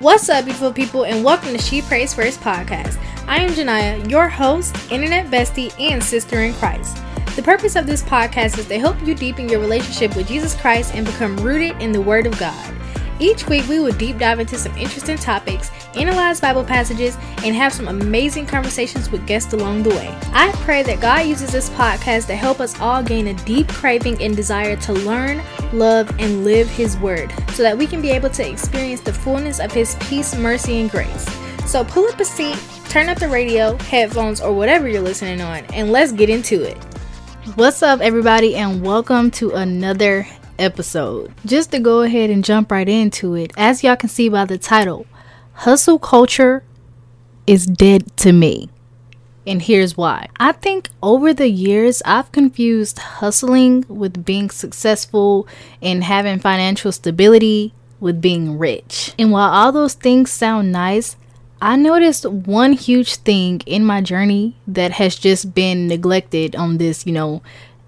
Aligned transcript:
What's 0.00 0.28
up, 0.28 0.44
beautiful 0.44 0.72
people, 0.72 1.06
and 1.06 1.24
welcome 1.24 1.48
to 1.48 1.58
She 1.58 1.82
Prays 1.82 2.14
First 2.14 2.38
podcast. 2.38 2.96
I 3.26 3.38
am 3.38 3.50
Jania, 3.50 4.08
your 4.08 4.28
host, 4.28 4.76
internet 4.92 5.26
bestie, 5.26 5.74
and 5.80 6.00
sister 6.00 6.42
in 6.42 6.54
Christ. 6.54 7.02
The 7.34 7.42
purpose 7.42 7.74
of 7.74 7.84
this 7.84 8.04
podcast 8.04 8.58
is 8.58 8.68
to 8.68 8.78
help 8.78 9.04
you 9.04 9.16
deepen 9.16 9.48
your 9.48 9.58
relationship 9.58 10.14
with 10.14 10.28
Jesus 10.28 10.54
Christ 10.54 10.94
and 10.94 11.04
become 11.04 11.36
rooted 11.38 11.82
in 11.82 11.90
the 11.90 12.00
Word 12.00 12.26
of 12.26 12.38
God. 12.38 12.76
Each 13.18 13.48
week, 13.48 13.66
we 13.66 13.80
will 13.80 13.90
deep 13.90 14.18
dive 14.18 14.38
into 14.38 14.56
some 14.56 14.76
interesting 14.76 15.16
topics, 15.16 15.72
analyze 15.98 16.40
Bible 16.40 16.64
passages, 16.64 17.16
and 17.44 17.54
have 17.54 17.72
some 17.72 17.88
amazing 17.88 18.46
conversations 18.46 19.10
with 19.10 19.26
guests 19.26 19.52
along 19.52 19.82
the 19.82 19.90
way. 19.90 20.08
I 20.32 20.52
pray 20.58 20.82
that 20.84 21.00
God 21.00 21.26
uses 21.26 21.50
this 21.50 21.70
podcast 21.70 22.26
to 22.26 22.36
help 22.36 22.60
us 22.60 22.78
all 22.80 23.02
gain 23.02 23.28
a 23.28 23.34
deep 23.44 23.68
craving 23.68 24.22
and 24.22 24.34
desire 24.34 24.76
to 24.76 24.92
learn, 24.92 25.42
love, 25.72 26.10
and 26.18 26.44
live 26.44 26.68
His 26.68 26.96
Word 26.98 27.32
so 27.52 27.62
that 27.62 27.76
we 27.76 27.86
can 27.86 28.00
be 28.00 28.10
able 28.10 28.30
to 28.30 28.48
experience 28.48 29.00
the 29.00 29.12
fullness 29.12 29.60
of 29.60 29.72
His 29.72 29.96
peace, 30.00 30.36
mercy, 30.36 30.80
and 30.80 30.90
grace. 30.90 31.26
So 31.66 31.84
pull 31.84 32.06
up 32.08 32.18
a 32.20 32.24
seat, 32.24 32.58
turn 32.88 33.08
up 33.08 33.18
the 33.18 33.28
radio, 33.28 33.76
headphones, 33.76 34.40
or 34.40 34.52
whatever 34.52 34.88
you're 34.88 35.02
listening 35.02 35.40
on, 35.40 35.64
and 35.74 35.92
let's 35.92 36.12
get 36.12 36.30
into 36.30 36.62
it. 36.62 36.76
What's 37.54 37.82
up, 37.82 38.00
everybody, 38.00 38.56
and 38.56 38.82
welcome 38.82 39.30
to 39.32 39.52
another 39.52 40.26
episode. 40.58 41.32
Just 41.44 41.70
to 41.72 41.78
go 41.78 42.02
ahead 42.02 42.30
and 42.30 42.44
jump 42.44 42.70
right 42.70 42.88
into 42.88 43.34
it, 43.34 43.52
as 43.56 43.82
y'all 43.82 43.96
can 43.96 44.08
see 44.08 44.28
by 44.28 44.44
the 44.44 44.58
title, 44.58 45.06
hustle 45.58 45.98
culture 45.98 46.62
is 47.44 47.66
dead 47.66 48.16
to 48.16 48.32
me. 48.32 48.70
And 49.44 49.60
here's 49.60 49.96
why. 49.96 50.28
I 50.38 50.52
think 50.52 50.88
over 51.02 51.34
the 51.34 51.48
years, 51.48 52.00
I've 52.04 52.30
confused 52.30 52.98
hustling 52.98 53.84
with 53.88 54.24
being 54.24 54.50
successful 54.50 55.48
and 55.82 56.04
having 56.04 56.38
financial 56.38 56.92
stability 56.92 57.74
with 57.98 58.20
being 58.20 58.56
rich. 58.56 59.14
And 59.18 59.32
while 59.32 59.50
all 59.50 59.72
those 59.72 59.94
things 59.94 60.30
sound 60.30 60.70
nice, 60.70 61.16
I 61.60 61.74
noticed 61.74 62.24
one 62.24 62.74
huge 62.74 63.16
thing 63.16 63.60
in 63.66 63.84
my 63.84 64.00
journey 64.00 64.54
that 64.68 64.92
has 64.92 65.16
just 65.16 65.54
been 65.54 65.88
neglected 65.88 66.54
on 66.54 66.78
this, 66.78 67.04
you 67.04 67.12
know, 67.12 67.42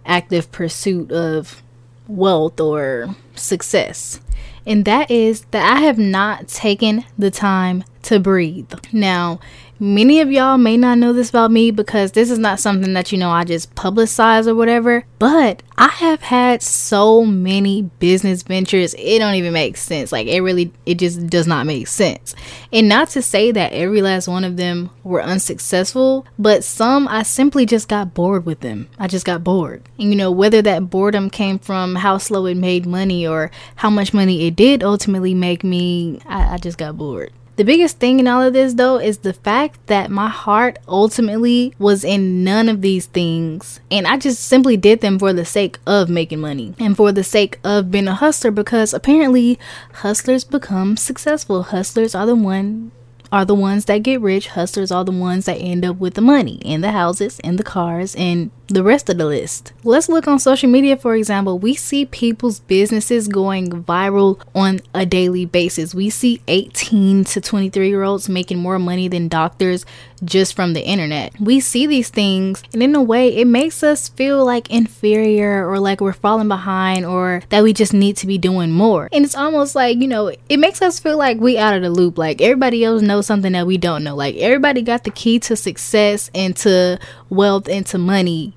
active 0.04 0.50
pursuit 0.50 1.12
of 1.12 1.62
wealth 2.08 2.58
or 2.58 3.14
success. 3.36 4.20
And 4.66 4.84
that 4.84 5.10
is 5.10 5.42
that 5.50 5.76
I 5.76 5.80
have 5.80 5.98
not 5.98 6.48
taken 6.48 7.04
the 7.18 7.30
time 7.30 7.84
to 8.02 8.20
breathe. 8.20 8.72
Now, 8.92 9.40
Many 9.82 10.20
of 10.20 10.30
y'all 10.30 10.58
may 10.58 10.76
not 10.76 10.98
know 10.98 11.14
this 11.14 11.30
about 11.30 11.50
me 11.50 11.70
because 11.70 12.12
this 12.12 12.30
is 12.30 12.38
not 12.38 12.60
something 12.60 12.92
that 12.92 13.12
you 13.12 13.16
know 13.16 13.30
I 13.30 13.44
just 13.44 13.74
publicize 13.74 14.46
or 14.46 14.54
whatever, 14.54 15.06
but 15.18 15.62
I 15.78 15.88
have 15.88 16.20
had 16.20 16.62
so 16.62 17.24
many 17.24 17.80
business 17.98 18.42
ventures, 18.42 18.94
it 18.98 19.20
don't 19.20 19.36
even 19.36 19.54
make 19.54 19.78
sense. 19.78 20.12
Like 20.12 20.26
it 20.26 20.42
really 20.42 20.70
it 20.84 20.98
just 20.98 21.26
does 21.28 21.46
not 21.46 21.64
make 21.64 21.86
sense. 21.86 22.34
And 22.70 22.90
not 22.90 23.08
to 23.10 23.22
say 23.22 23.52
that 23.52 23.72
every 23.72 24.02
last 24.02 24.28
one 24.28 24.44
of 24.44 24.58
them 24.58 24.90
were 25.02 25.22
unsuccessful, 25.22 26.26
but 26.38 26.62
some 26.62 27.08
I 27.08 27.22
simply 27.22 27.64
just 27.64 27.88
got 27.88 28.12
bored 28.12 28.44
with 28.44 28.60
them. 28.60 28.86
I 28.98 29.08
just 29.08 29.24
got 29.24 29.42
bored. 29.42 29.82
And 29.98 30.10
you 30.10 30.14
know, 30.14 30.30
whether 30.30 30.60
that 30.60 30.90
boredom 30.90 31.30
came 31.30 31.58
from 31.58 31.94
how 31.94 32.18
slow 32.18 32.44
it 32.44 32.58
made 32.58 32.84
money 32.84 33.26
or 33.26 33.50
how 33.76 33.88
much 33.88 34.12
money 34.12 34.46
it 34.46 34.49
did 34.50 34.82
ultimately 34.82 35.34
make 35.34 35.64
me, 35.64 36.20
I, 36.26 36.54
I 36.54 36.58
just 36.58 36.78
got 36.78 36.96
bored. 36.96 37.32
The 37.60 37.64
biggest 37.64 37.98
thing 37.98 38.20
in 38.20 38.26
all 38.26 38.40
of 38.40 38.54
this, 38.54 38.72
though, 38.72 38.98
is 38.98 39.18
the 39.18 39.34
fact 39.34 39.86
that 39.88 40.10
my 40.10 40.28
heart 40.28 40.78
ultimately 40.88 41.74
was 41.78 42.04
in 42.04 42.42
none 42.42 42.70
of 42.70 42.80
these 42.80 43.04
things. 43.04 43.80
And 43.90 44.06
I 44.06 44.16
just 44.16 44.42
simply 44.44 44.78
did 44.78 45.02
them 45.02 45.18
for 45.18 45.34
the 45.34 45.44
sake 45.44 45.78
of 45.86 46.08
making 46.08 46.40
money 46.40 46.74
and 46.78 46.96
for 46.96 47.12
the 47.12 47.22
sake 47.22 47.58
of 47.62 47.90
being 47.90 48.08
a 48.08 48.14
hustler 48.14 48.50
because 48.50 48.94
apparently 48.94 49.58
hustlers 49.92 50.42
become 50.42 50.96
successful. 50.96 51.64
Hustlers 51.64 52.14
are 52.14 52.24
the 52.24 52.34
one 52.34 52.92
are 53.32 53.44
the 53.44 53.54
ones 53.54 53.84
that 53.84 54.02
get 54.02 54.20
rich. 54.20 54.48
Hustlers 54.48 54.90
are 54.90 55.04
the 55.04 55.12
ones 55.12 55.44
that 55.44 55.56
end 55.56 55.84
up 55.84 55.98
with 55.98 56.14
the 56.14 56.20
money 56.20 56.60
and 56.64 56.82
the 56.82 56.92
houses 56.92 57.40
and 57.44 57.58
the 57.58 57.62
cars 57.62 58.14
and 58.16 58.50
the 58.70 58.82
rest 58.82 59.08
of 59.08 59.18
the 59.18 59.26
list. 59.26 59.72
Let's 59.84 60.08
look 60.08 60.26
on 60.28 60.38
social 60.38 60.70
media, 60.70 60.96
for 60.96 61.14
example. 61.14 61.58
We 61.58 61.74
see 61.74 62.06
people's 62.06 62.60
businesses 62.60 63.28
going 63.28 63.84
viral 63.84 64.40
on 64.54 64.80
a 64.94 65.04
daily 65.04 65.44
basis. 65.44 65.94
We 65.94 66.10
see 66.10 66.40
18 66.48 67.24
to 67.24 67.40
23 67.40 67.88
year 67.88 68.02
olds 68.02 68.28
making 68.28 68.58
more 68.58 68.78
money 68.78 69.08
than 69.08 69.28
doctors 69.28 69.84
just 70.24 70.54
from 70.54 70.74
the 70.74 70.82
internet. 70.82 71.38
We 71.40 71.60
see 71.60 71.86
these 71.86 72.10
things, 72.10 72.62
and 72.72 72.82
in 72.82 72.94
a 72.94 73.02
way, 73.02 73.34
it 73.36 73.46
makes 73.46 73.82
us 73.82 74.08
feel 74.08 74.44
like 74.44 74.70
inferior 74.70 75.68
or 75.68 75.78
like 75.78 76.00
we're 76.00 76.12
falling 76.12 76.48
behind 76.48 77.06
or 77.06 77.42
that 77.48 77.62
we 77.62 77.72
just 77.72 77.92
need 77.92 78.16
to 78.18 78.26
be 78.26 78.38
doing 78.38 78.70
more. 78.70 79.08
And 79.12 79.24
it's 79.24 79.34
almost 79.34 79.74
like, 79.74 79.98
you 79.98 80.08
know, 80.08 80.28
it 80.48 80.58
makes 80.58 80.82
us 80.82 81.00
feel 81.00 81.16
like 81.16 81.38
we 81.38 81.58
out 81.58 81.74
of 81.74 81.82
the 81.82 81.90
loop. 81.90 82.18
Like 82.18 82.40
everybody 82.40 82.84
else 82.84 83.02
knows 83.02 83.26
something 83.26 83.52
that 83.52 83.66
we 83.66 83.78
don't 83.78 84.04
know. 84.04 84.14
Like 84.14 84.36
everybody 84.36 84.82
got 84.82 85.04
the 85.04 85.10
key 85.10 85.38
to 85.40 85.56
success 85.56 86.30
and 86.34 86.56
to 86.58 86.98
wealth 87.28 87.68
and 87.68 87.86
to 87.86 87.98
money 87.98 88.54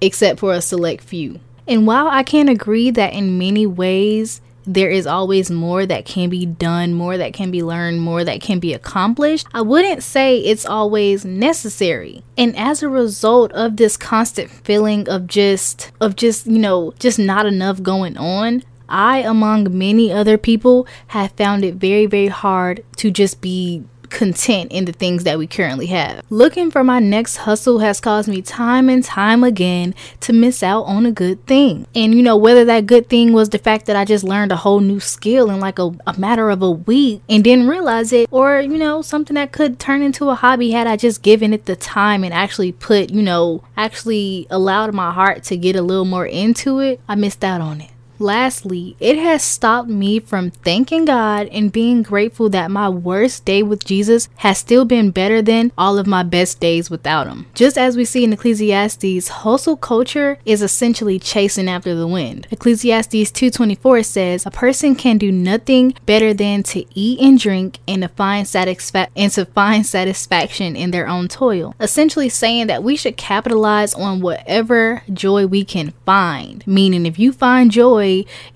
except 0.00 0.40
for 0.40 0.52
a 0.52 0.60
select 0.60 1.02
few. 1.02 1.40
And 1.66 1.86
while 1.86 2.08
I 2.08 2.22
can 2.22 2.48
agree 2.48 2.90
that 2.92 3.12
in 3.12 3.38
many 3.38 3.66
ways 3.66 4.40
there 4.66 4.90
is 4.90 5.06
always 5.06 5.50
more 5.50 5.86
that 5.86 6.04
can 6.04 6.28
be 6.28 6.44
done, 6.44 6.92
more 6.92 7.16
that 7.16 7.32
can 7.32 7.50
be 7.50 7.62
learned, 7.62 8.00
more 8.00 8.24
that 8.24 8.40
can 8.40 8.58
be 8.58 8.74
accomplished, 8.74 9.46
I 9.54 9.62
wouldn't 9.62 10.02
say 10.02 10.38
it's 10.38 10.66
always 10.66 11.24
necessary. 11.24 12.24
And 12.36 12.56
as 12.56 12.82
a 12.82 12.88
result 12.88 13.52
of 13.52 13.76
this 13.76 13.96
constant 13.96 14.50
feeling 14.50 15.08
of 15.08 15.28
just 15.28 15.92
of 16.00 16.16
just, 16.16 16.46
you 16.46 16.58
know, 16.58 16.92
just 16.98 17.18
not 17.18 17.46
enough 17.46 17.82
going 17.82 18.16
on, 18.16 18.64
I 18.88 19.18
among 19.18 19.76
many 19.76 20.12
other 20.12 20.38
people 20.38 20.86
have 21.08 21.32
found 21.32 21.64
it 21.64 21.74
very 21.74 22.06
very 22.06 22.28
hard 22.28 22.84
to 22.96 23.10
just 23.10 23.40
be 23.40 23.84
content 24.16 24.72
in 24.72 24.86
the 24.86 24.92
things 24.92 25.24
that 25.24 25.38
we 25.38 25.46
currently 25.46 25.86
have. 25.88 26.24
Looking 26.30 26.70
for 26.70 26.82
my 26.82 27.00
next 27.00 27.36
hustle 27.36 27.80
has 27.80 28.00
caused 28.00 28.30
me 28.30 28.40
time 28.40 28.88
and 28.88 29.04
time 29.04 29.44
again 29.44 29.94
to 30.20 30.32
miss 30.32 30.62
out 30.62 30.84
on 30.84 31.04
a 31.04 31.12
good 31.12 31.44
thing. 31.46 31.86
And 31.94 32.14
you 32.14 32.22
know, 32.22 32.34
whether 32.34 32.64
that 32.64 32.86
good 32.86 33.10
thing 33.10 33.34
was 33.34 33.50
the 33.50 33.58
fact 33.58 33.84
that 33.86 33.94
I 33.94 34.06
just 34.06 34.24
learned 34.24 34.52
a 34.52 34.56
whole 34.56 34.80
new 34.80 35.00
skill 35.00 35.50
in 35.50 35.60
like 35.60 35.78
a, 35.78 35.94
a 36.06 36.18
matter 36.18 36.48
of 36.48 36.62
a 36.62 36.70
week 36.70 37.20
and 37.28 37.44
didn't 37.44 37.68
realize 37.68 38.10
it, 38.10 38.26
or 38.30 38.58
you 38.58 38.78
know, 38.78 39.02
something 39.02 39.34
that 39.34 39.52
could 39.52 39.78
turn 39.78 40.00
into 40.00 40.30
a 40.30 40.34
hobby 40.34 40.70
had 40.70 40.86
I 40.86 40.96
just 40.96 41.20
given 41.20 41.52
it 41.52 41.66
the 41.66 41.76
time 41.76 42.24
and 42.24 42.32
actually 42.32 42.72
put, 42.72 43.10
you 43.10 43.22
know, 43.22 43.62
actually 43.76 44.46
allowed 44.48 44.94
my 44.94 45.12
heart 45.12 45.42
to 45.44 45.58
get 45.58 45.76
a 45.76 45.82
little 45.82 46.06
more 46.06 46.26
into 46.26 46.78
it, 46.78 47.00
I 47.06 47.16
missed 47.16 47.44
out 47.44 47.60
on 47.60 47.82
it. 47.82 47.90
Lastly, 48.18 48.96
it 48.98 49.18
has 49.18 49.42
stopped 49.42 49.88
me 49.88 50.20
from 50.20 50.50
thanking 50.50 51.04
God 51.04 51.48
and 51.48 51.70
being 51.70 52.02
grateful 52.02 52.48
that 52.50 52.70
my 52.70 52.88
worst 52.88 53.44
day 53.44 53.62
with 53.62 53.84
Jesus 53.84 54.28
has 54.36 54.58
still 54.58 54.84
been 54.84 55.10
better 55.10 55.42
than 55.42 55.70
all 55.76 55.98
of 55.98 56.06
my 56.06 56.22
best 56.22 56.58
days 56.58 56.90
without 56.90 57.26
Him. 57.26 57.46
Just 57.54 57.76
as 57.76 57.96
we 57.96 58.04
see 58.04 58.24
in 58.24 58.32
Ecclesiastes, 58.32 59.28
hustle 59.28 59.76
culture 59.76 60.38
is 60.44 60.62
essentially 60.62 61.18
chasing 61.18 61.68
after 61.68 61.94
the 61.94 62.06
wind. 62.06 62.46
Ecclesiastes 62.50 63.30
2:24 63.30 64.02
says, 64.02 64.46
"A 64.46 64.50
person 64.50 64.94
can 64.94 65.18
do 65.18 65.30
nothing 65.30 65.94
better 66.06 66.32
than 66.32 66.62
to 66.64 66.84
eat 66.94 67.20
and 67.20 67.38
drink 67.38 67.78
and 67.86 68.02
to 68.02 68.08
find 68.08 68.46
satisfa- 68.46 69.08
and 69.14 69.30
to 69.32 69.44
find 69.44 69.84
satisfaction 69.84 70.74
in 70.74 70.90
their 70.90 71.08
own 71.08 71.28
toil." 71.28 71.74
Essentially 71.80 72.28
saying 72.28 72.66
that 72.68 72.82
we 72.82 72.96
should 72.96 73.16
capitalize 73.16 73.92
on 73.94 74.20
whatever 74.20 75.02
joy 75.12 75.46
we 75.46 75.64
can 75.64 75.92
find. 76.06 76.64
Meaning, 76.66 77.04
if 77.04 77.18
you 77.18 77.32
find 77.32 77.70
joy 77.70 78.05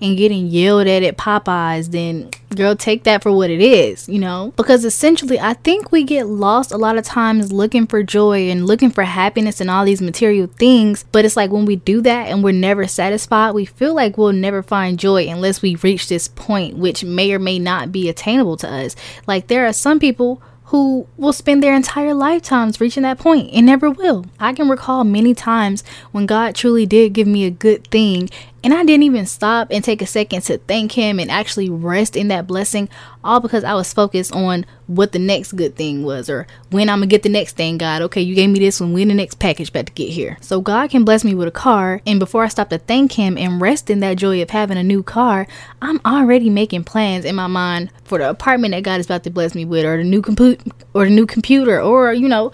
and 0.01 0.17
getting 0.17 0.47
yelled 0.47 0.87
at 0.87 1.03
at 1.03 1.17
Popeyes, 1.17 1.91
then 1.91 2.29
girl, 2.55 2.75
take 2.75 3.03
that 3.03 3.23
for 3.23 3.31
what 3.31 3.49
it 3.49 3.61
is, 3.61 4.07
you 4.09 4.19
know? 4.19 4.53
Because 4.55 4.85
essentially, 4.85 5.39
I 5.39 5.53
think 5.53 5.91
we 5.91 6.03
get 6.03 6.27
lost 6.27 6.71
a 6.71 6.77
lot 6.77 6.97
of 6.97 7.05
times 7.05 7.51
looking 7.51 7.87
for 7.87 8.03
joy 8.03 8.49
and 8.49 8.65
looking 8.65 8.91
for 8.91 9.03
happiness 9.03 9.61
and 9.61 9.69
all 9.69 9.85
these 9.85 10.01
material 10.01 10.47
things. 10.47 11.05
But 11.11 11.25
it's 11.25 11.37
like 11.37 11.51
when 11.51 11.65
we 11.65 11.77
do 11.77 12.01
that 12.01 12.27
and 12.27 12.43
we're 12.43 12.51
never 12.51 12.87
satisfied, 12.87 13.51
we 13.51 13.65
feel 13.65 13.93
like 13.93 14.17
we'll 14.17 14.33
never 14.33 14.61
find 14.61 14.99
joy 14.99 15.27
unless 15.27 15.61
we 15.61 15.75
reach 15.75 16.07
this 16.07 16.27
point, 16.27 16.77
which 16.77 17.03
may 17.03 17.33
or 17.33 17.39
may 17.39 17.59
not 17.59 17.91
be 17.91 18.09
attainable 18.09 18.57
to 18.57 18.69
us. 18.69 18.95
Like, 19.27 19.47
there 19.47 19.65
are 19.65 19.73
some 19.73 19.99
people 19.99 20.41
who 20.71 21.05
will 21.17 21.33
spend 21.33 21.61
their 21.61 21.75
entire 21.75 22.13
lifetimes 22.13 22.79
reaching 22.79 23.03
that 23.03 23.19
point 23.19 23.49
and 23.51 23.65
never 23.65 23.89
will. 23.89 24.25
I 24.39 24.53
can 24.53 24.69
recall 24.69 25.03
many 25.03 25.33
times 25.33 25.83
when 26.13 26.25
God 26.25 26.55
truly 26.55 26.85
did 26.85 27.11
give 27.11 27.27
me 27.27 27.43
a 27.43 27.51
good 27.51 27.85
thing 27.89 28.29
and 28.63 28.73
I 28.73 28.83
didn't 28.83 29.03
even 29.03 29.25
stop 29.25 29.69
and 29.71 29.83
take 29.83 30.01
a 30.01 30.05
second 30.05 30.41
to 30.43 30.57
thank 30.59 30.91
him 30.91 31.19
and 31.19 31.31
actually 31.31 31.69
rest 31.69 32.15
in 32.15 32.27
that 32.29 32.47
blessing, 32.47 32.89
all 33.23 33.39
because 33.39 33.63
I 33.63 33.73
was 33.73 33.93
focused 33.93 34.33
on 34.33 34.65
what 34.87 35.13
the 35.13 35.19
next 35.19 35.53
good 35.53 35.75
thing 35.75 36.03
was 36.03 36.29
or 36.29 36.47
when 36.69 36.89
I'm 36.89 36.99
gonna 36.99 37.07
get 37.07 37.23
the 37.23 37.29
next 37.29 37.55
thing, 37.55 37.77
God. 37.77 38.01
Okay, 38.03 38.21
you 38.21 38.35
gave 38.35 38.49
me 38.49 38.59
this 38.59 38.79
one, 38.79 38.93
when 38.93 39.07
the 39.07 39.13
next 39.13 39.39
package 39.39 39.69
about 39.69 39.87
to 39.87 39.93
get 39.93 40.09
here. 40.09 40.37
So 40.41 40.61
God 40.61 40.89
can 40.89 41.05
bless 41.05 41.23
me 41.23 41.33
with 41.33 41.47
a 41.47 41.51
car, 41.51 42.01
and 42.05 42.19
before 42.19 42.43
I 42.43 42.49
stop 42.49 42.69
to 42.69 42.77
thank 42.77 43.13
him 43.13 43.37
and 43.37 43.61
rest 43.61 43.89
in 43.89 43.99
that 44.01 44.17
joy 44.17 44.41
of 44.41 44.49
having 44.49 44.77
a 44.77 44.83
new 44.83 45.01
car, 45.01 45.47
I'm 45.81 46.01
already 46.05 46.49
making 46.49 46.83
plans 46.83 47.25
in 47.25 47.35
my 47.35 47.47
mind 47.47 47.91
for 48.03 48.17
the 48.17 48.29
apartment 48.29 48.73
that 48.73 48.83
God 48.83 48.99
is 48.99 49.05
about 49.05 49.23
to 49.23 49.29
bless 49.29 49.55
me 49.55 49.65
with, 49.65 49.85
or 49.85 49.97
the 49.97 50.03
new 50.03 50.21
compute 50.21 50.61
or 50.93 51.05
the 51.05 51.11
new 51.11 51.25
computer, 51.25 51.81
or 51.81 52.13
you 52.13 52.27
know, 52.27 52.51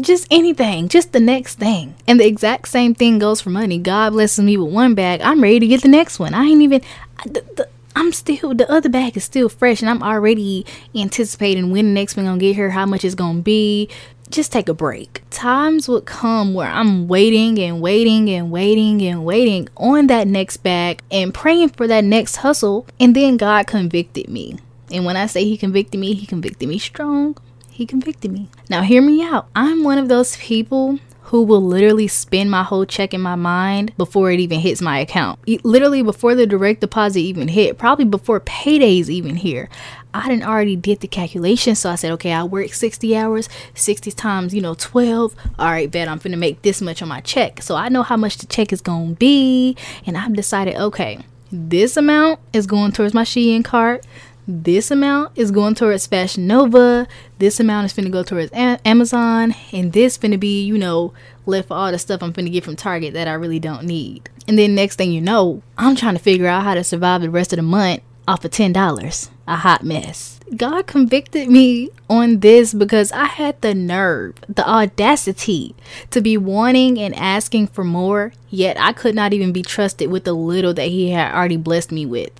just 0.00 0.26
anything, 0.30 0.88
just 0.88 1.12
the 1.12 1.20
next 1.20 1.58
thing. 1.58 1.94
And 2.06 2.20
the 2.20 2.26
exact 2.26 2.68
same 2.68 2.94
thing 2.94 3.18
goes 3.18 3.40
for 3.40 3.50
money. 3.50 3.78
God 3.78 4.12
blesses 4.12 4.44
me 4.44 4.56
with 4.56 4.72
one 4.72 4.94
bag, 4.94 5.20
I'm 5.22 5.42
ready 5.42 5.60
to 5.60 5.66
get 5.66 5.82
the 5.82 5.88
next 5.88 6.18
one. 6.18 6.34
I 6.34 6.44
ain't 6.44 6.62
even, 6.62 6.82
I, 7.18 7.28
the, 7.28 7.44
the, 7.56 7.68
I'm 7.96 8.12
still 8.12 8.54
the 8.54 8.70
other 8.70 8.90
bag 8.90 9.16
is 9.16 9.24
still 9.24 9.48
fresh 9.48 9.80
and 9.80 9.88
I'm 9.88 10.02
already 10.02 10.66
anticipating 10.94 11.70
when 11.70 11.86
the 11.86 11.92
next 11.92 12.16
one 12.16 12.26
gonna 12.26 12.38
get 12.38 12.54
here, 12.54 12.70
how 12.70 12.84
much 12.84 13.04
it's 13.04 13.14
gonna 13.14 13.40
be. 13.40 13.88
Just 14.28 14.52
take 14.52 14.68
a 14.68 14.74
break. 14.74 15.22
Times 15.30 15.88
would 15.88 16.04
come 16.04 16.52
where 16.52 16.68
I'm 16.68 17.06
waiting 17.06 17.58
and 17.60 17.80
waiting 17.80 18.28
and 18.28 18.50
waiting 18.50 19.00
and 19.02 19.24
waiting 19.24 19.68
on 19.76 20.08
that 20.08 20.26
next 20.26 20.58
bag 20.58 21.00
and 21.12 21.32
praying 21.32 21.70
for 21.70 21.86
that 21.86 22.02
next 22.02 22.36
hustle. 22.36 22.86
And 22.98 23.14
then 23.14 23.36
God 23.36 23.68
convicted 23.68 24.28
me. 24.28 24.58
And 24.90 25.04
when 25.04 25.16
I 25.16 25.26
say 25.26 25.44
He 25.44 25.56
convicted 25.56 26.00
me, 26.00 26.12
He 26.14 26.26
convicted 26.26 26.68
me 26.68 26.78
strong. 26.78 27.38
He 27.76 27.84
convicted 27.84 28.32
me. 28.32 28.48
Now, 28.70 28.80
hear 28.80 29.02
me 29.02 29.22
out. 29.22 29.48
I'm 29.54 29.84
one 29.84 29.98
of 29.98 30.08
those 30.08 30.38
people 30.38 30.98
who 31.24 31.42
will 31.42 31.60
literally 31.60 32.08
spend 32.08 32.50
my 32.50 32.62
whole 32.62 32.86
check 32.86 33.12
in 33.12 33.20
my 33.20 33.34
mind 33.34 33.94
before 33.98 34.30
it 34.30 34.40
even 34.40 34.60
hits 34.60 34.80
my 34.80 34.98
account. 34.98 35.38
Literally 35.62 36.00
before 36.00 36.34
the 36.34 36.46
direct 36.46 36.80
deposit 36.80 37.18
even 37.18 37.48
hit, 37.48 37.76
probably 37.76 38.06
before 38.06 38.40
paydays 38.40 39.10
even 39.10 39.36
here. 39.36 39.68
I 40.14 40.26
didn't 40.26 40.48
already 40.48 40.74
did 40.74 41.00
the 41.00 41.06
calculation, 41.06 41.74
so 41.74 41.90
I 41.90 41.96
said, 41.96 42.12
okay, 42.12 42.32
I 42.32 42.44
work 42.44 42.72
60 42.72 43.14
hours, 43.14 43.46
60 43.74 44.10
times, 44.12 44.54
you 44.54 44.62
know, 44.62 44.72
12. 44.72 45.34
All 45.58 45.66
right, 45.66 45.90
bet 45.90 46.08
I'm 46.08 46.16
gonna 46.16 46.38
make 46.38 46.62
this 46.62 46.80
much 46.80 47.02
on 47.02 47.08
my 47.08 47.20
check. 47.20 47.60
So 47.60 47.76
I 47.76 47.90
know 47.90 48.02
how 48.02 48.16
much 48.16 48.38
the 48.38 48.46
check 48.46 48.72
is 48.72 48.80
gonna 48.80 49.16
be, 49.16 49.76
and 50.06 50.16
I've 50.16 50.32
decided, 50.32 50.76
okay, 50.76 51.18
this 51.52 51.96
amount 51.96 52.40
is 52.52 52.66
going 52.66 52.92
towards 52.92 53.14
my 53.14 53.22
Shein 53.22 53.62
cart 53.62 54.06
this 54.48 54.90
amount 54.90 55.32
is 55.36 55.50
going 55.50 55.74
towards 55.74 56.06
Fashion 56.06 56.46
Nova, 56.46 57.06
this 57.38 57.58
amount 57.58 57.86
is 57.86 57.92
finna 57.92 58.10
go 58.10 58.22
towards 58.22 58.52
a- 58.52 58.80
Amazon, 58.86 59.54
and 59.72 59.92
this 59.92 60.16
finna 60.16 60.38
be, 60.38 60.62
you 60.62 60.78
know, 60.78 61.12
left 61.46 61.68
for 61.68 61.74
all 61.74 61.90
the 61.90 61.98
stuff 61.98 62.22
I'm 62.22 62.32
finna 62.32 62.52
get 62.52 62.64
from 62.64 62.76
Target 62.76 63.14
that 63.14 63.28
I 63.28 63.32
really 63.32 63.58
don't 63.58 63.84
need. 63.84 64.28
And 64.46 64.58
then 64.58 64.74
next 64.74 64.96
thing 64.96 65.12
you 65.12 65.20
know, 65.20 65.62
I'm 65.76 65.96
trying 65.96 66.14
to 66.14 66.22
figure 66.22 66.46
out 66.46 66.62
how 66.62 66.74
to 66.74 66.84
survive 66.84 67.22
the 67.22 67.30
rest 67.30 67.52
of 67.52 67.56
the 67.56 67.62
month 67.62 68.02
off 68.28 68.44
of 68.44 68.50
$10. 68.50 69.30
A 69.48 69.56
hot 69.56 69.84
mess. 69.84 70.40
God 70.56 70.86
convicted 70.86 71.48
me 71.48 71.90
on 72.08 72.40
this 72.40 72.72
because 72.72 73.10
I 73.12 73.24
had 73.24 73.60
the 73.60 73.74
nerve, 73.74 74.34
the 74.48 74.68
audacity 74.68 75.74
to 76.10 76.20
be 76.20 76.36
wanting 76.36 76.98
and 76.98 77.14
asking 77.16 77.68
for 77.68 77.84
more, 77.84 78.32
yet 78.48 78.76
I 78.78 78.92
could 78.92 79.14
not 79.14 79.32
even 79.32 79.52
be 79.52 79.62
trusted 79.62 80.10
with 80.10 80.24
the 80.24 80.32
little 80.32 80.74
that 80.74 80.88
He 80.88 81.10
had 81.10 81.34
already 81.34 81.56
blessed 81.56 81.90
me 81.90 82.06
with. 82.06 82.30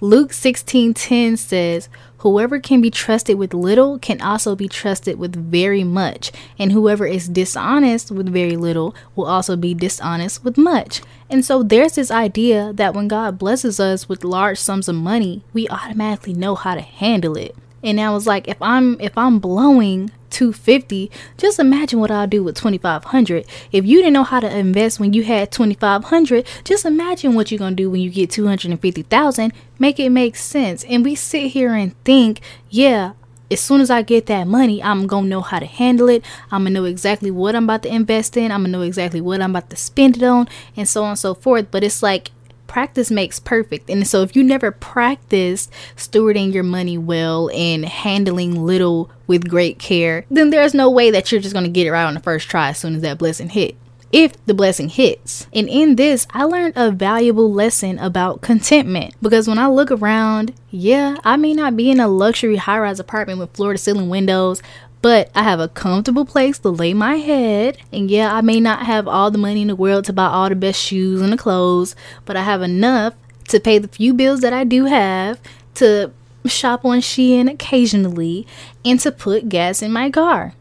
Luke 0.00 0.32
16:10 0.32 1.36
says, 1.36 1.88
"Whoever 2.18 2.58
can 2.58 2.80
be 2.80 2.90
trusted 2.90 3.38
with 3.38 3.54
little 3.54 3.98
can 3.98 4.20
also 4.20 4.54
be 4.54 4.68
trusted 4.68 5.18
with 5.18 5.34
very 5.36 5.84
much, 5.84 6.32
and 6.58 6.72
whoever 6.72 7.06
is 7.06 7.28
dishonest 7.28 8.10
with 8.10 8.28
very 8.28 8.56
little 8.56 8.94
will 9.16 9.26
also 9.26 9.56
be 9.56 9.74
dishonest 9.74 10.44
with 10.44 10.58
much." 10.58 11.02
And 11.28 11.44
so 11.44 11.62
there's 11.62 11.94
this 11.94 12.10
idea 12.10 12.72
that 12.74 12.94
when 12.94 13.08
God 13.08 13.38
blesses 13.38 13.78
us 13.78 14.08
with 14.08 14.24
large 14.24 14.58
sums 14.58 14.88
of 14.88 14.96
money, 14.96 15.42
we 15.52 15.68
automatically 15.68 16.34
know 16.34 16.54
how 16.54 16.74
to 16.74 16.80
handle 16.80 17.36
it. 17.36 17.54
And 17.82 18.00
I 18.00 18.10
was 18.10 18.26
like, 18.26 18.48
if 18.48 18.60
I'm 18.60 19.00
if 19.00 19.16
I'm 19.16 19.38
blowing 19.38 20.10
250 20.30 21.10
just 21.36 21.58
imagine 21.58 21.98
what 21.98 22.10
i'll 22.10 22.26
do 22.26 22.42
with 22.42 22.56
2500 22.56 23.44
if 23.72 23.84
you 23.84 23.98
didn't 23.98 24.12
know 24.12 24.24
how 24.24 24.40
to 24.40 24.56
invest 24.56 25.00
when 25.00 25.12
you 25.12 25.24
had 25.24 25.50
2500 25.50 26.46
just 26.64 26.84
imagine 26.84 27.34
what 27.34 27.50
you're 27.50 27.58
going 27.58 27.76
to 27.76 27.82
do 27.82 27.90
when 27.90 28.00
you 28.00 28.10
get 28.10 28.30
250000 28.30 29.52
make 29.78 29.98
it 29.98 30.10
make 30.10 30.36
sense 30.36 30.84
and 30.84 31.04
we 31.04 31.14
sit 31.14 31.48
here 31.48 31.74
and 31.74 31.94
think 32.04 32.40
yeah 32.68 33.12
as 33.50 33.60
soon 33.60 33.80
as 33.80 33.90
I 33.90 34.02
get 34.02 34.26
that 34.26 34.46
money, 34.46 34.82
I'm 34.82 35.06
gonna 35.06 35.26
know 35.26 35.40
how 35.40 35.58
to 35.58 35.66
handle 35.66 36.08
it. 36.08 36.24
I'm 36.52 36.62
gonna 36.62 36.70
know 36.70 36.84
exactly 36.84 37.30
what 37.30 37.56
I'm 37.56 37.64
about 37.64 37.82
to 37.82 37.92
invest 37.92 38.36
in. 38.36 38.52
I'm 38.52 38.62
gonna 38.62 38.68
know 38.68 38.82
exactly 38.82 39.20
what 39.20 39.42
I'm 39.42 39.50
about 39.50 39.70
to 39.70 39.76
spend 39.76 40.16
it 40.16 40.22
on, 40.22 40.48
and 40.76 40.88
so 40.88 41.02
on 41.02 41.10
and 41.10 41.18
so 41.18 41.34
forth. 41.34 41.70
But 41.70 41.82
it's 41.82 42.02
like 42.02 42.30
practice 42.70 43.10
makes 43.10 43.40
perfect. 43.40 43.90
And 43.90 44.06
so 44.06 44.22
if 44.22 44.36
you 44.36 44.44
never 44.44 44.70
practice 44.70 45.68
stewarding 45.96 46.54
your 46.54 46.62
money 46.62 46.96
well 46.96 47.50
and 47.50 47.84
handling 47.84 48.64
little 48.64 49.10
with 49.26 49.48
great 49.48 49.80
care, 49.80 50.24
then 50.30 50.50
there's 50.50 50.72
no 50.72 50.88
way 50.88 51.10
that 51.10 51.32
you're 51.32 51.40
just 51.40 51.52
going 51.52 51.64
to 51.64 51.70
get 51.70 51.88
it 51.88 51.90
right 51.90 52.04
on 52.04 52.14
the 52.14 52.20
first 52.20 52.48
try 52.48 52.68
as 52.68 52.78
soon 52.78 52.94
as 52.94 53.02
that 53.02 53.18
blessing 53.18 53.48
hit. 53.48 53.74
If 54.12 54.44
the 54.46 54.54
blessing 54.54 54.88
hits. 54.88 55.48
And 55.52 55.68
in 55.68 55.96
this, 55.96 56.28
I 56.30 56.44
learned 56.44 56.74
a 56.76 56.92
valuable 56.92 57.52
lesson 57.52 57.98
about 57.98 58.40
contentment 58.40 59.14
because 59.20 59.48
when 59.48 59.58
I 59.58 59.66
look 59.66 59.90
around, 59.90 60.54
yeah, 60.70 61.16
I 61.24 61.36
may 61.36 61.54
not 61.54 61.76
be 61.76 61.90
in 61.90 61.98
a 61.98 62.06
luxury 62.06 62.56
high 62.56 62.78
rise 62.78 63.00
apartment 63.00 63.40
with 63.40 63.52
floor 63.52 63.72
to 63.72 63.78
ceiling 63.78 64.08
windows, 64.08 64.62
but 65.02 65.30
I 65.34 65.42
have 65.42 65.60
a 65.60 65.68
comfortable 65.68 66.24
place 66.24 66.58
to 66.58 66.70
lay 66.70 66.94
my 66.94 67.16
head. 67.16 67.78
And 67.92 68.10
yeah, 68.10 68.34
I 68.34 68.40
may 68.40 68.60
not 68.60 68.86
have 68.86 69.08
all 69.08 69.30
the 69.30 69.38
money 69.38 69.62
in 69.62 69.68
the 69.68 69.76
world 69.76 70.04
to 70.06 70.12
buy 70.12 70.26
all 70.26 70.48
the 70.48 70.54
best 70.54 70.80
shoes 70.80 71.20
and 71.20 71.32
the 71.32 71.36
clothes, 71.36 71.96
but 72.24 72.36
I 72.36 72.42
have 72.42 72.62
enough 72.62 73.14
to 73.48 73.60
pay 73.60 73.78
the 73.78 73.88
few 73.88 74.14
bills 74.14 74.40
that 74.40 74.52
I 74.52 74.64
do 74.64 74.84
have, 74.84 75.40
to 75.76 76.12
shop 76.46 76.84
on 76.84 77.00
Shein 77.00 77.50
occasionally, 77.50 78.46
and 78.84 79.00
to 79.00 79.10
put 79.10 79.48
gas 79.48 79.82
in 79.82 79.92
my 79.92 80.10
car. 80.10 80.54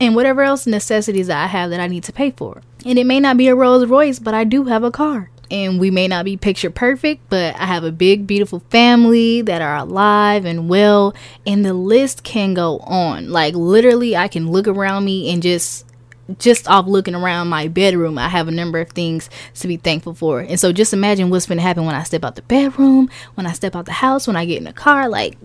And 0.00 0.14
whatever 0.14 0.42
else 0.42 0.66
necessities 0.66 1.28
I 1.28 1.46
have 1.46 1.70
that 1.70 1.80
I 1.80 1.86
need 1.86 2.04
to 2.04 2.12
pay 2.12 2.30
for. 2.30 2.62
And 2.84 2.98
it 2.98 3.04
may 3.04 3.20
not 3.20 3.36
be 3.36 3.48
a 3.48 3.54
Rolls 3.54 3.86
Royce, 3.86 4.18
but 4.18 4.32
I 4.32 4.44
do 4.44 4.64
have 4.64 4.84
a 4.84 4.90
car 4.90 5.30
and 5.50 5.78
we 5.78 5.90
may 5.90 6.08
not 6.08 6.24
be 6.24 6.36
picture 6.36 6.70
perfect, 6.70 7.28
but 7.28 7.54
I 7.56 7.66
have 7.66 7.84
a 7.84 7.92
big, 7.92 8.26
beautiful 8.26 8.60
family 8.70 9.42
that 9.42 9.62
are 9.62 9.76
alive 9.76 10.44
and 10.44 10.68
well, 10.68 11.14
and 11.46 11.64
the 11.64 11.74
list 11.74 12.24
can 12.24 12.54
go 12.54 12.78
on. 12.80 13.30
Like, 13.30 13.54
literally, 13.54 14.16
I 14.16 14.28
can 14.28 14.50
look 14.50 14.66
around 14.66 15.04
me 15.04 15.32
and 15.32 15.42
just 15.42 15.86
just 16.38 16.66
off 16.68 16.86
looking 16.86 17.14
around 17.14 17.48
my 17.48 17.68
bedroom, 17.68 18.18
I 18.18 18.28
have 18.28 18.48
a 18.48 18.50
number 18.50 18.80
of 18.80 18.90
things 18.90 19.30
to 19.54 19.68
be 19.68 19.76
thankful 19.76 20.14
for. 20.14 20.40
And 20.40 20.58
so 20.58 20.72
just 20.72 20.92
imagine 20.92 21.30
what's 21.30 21.46
going 21.46 21.58
to 21.58 21.62
happen 21.62 21.86
when 21.86 21.94
I 21.94 22.02
step 22.02 22.24
out 22.24 22.34
the 22.34 22.42
bedroom, 22.42 23.08
when 23.34 23.46
I 23.46 23.52
step 23.52 23.76
out 23.76 23.86
the 23.86 23.92
house, 23.92 24.26
when 24.26 24.36
I 24.36 24.44
get 24.44 24.58
in 24.58 24.64
the 24.64 24.72
car. 24.72 25.08
Like, 25.08 25.36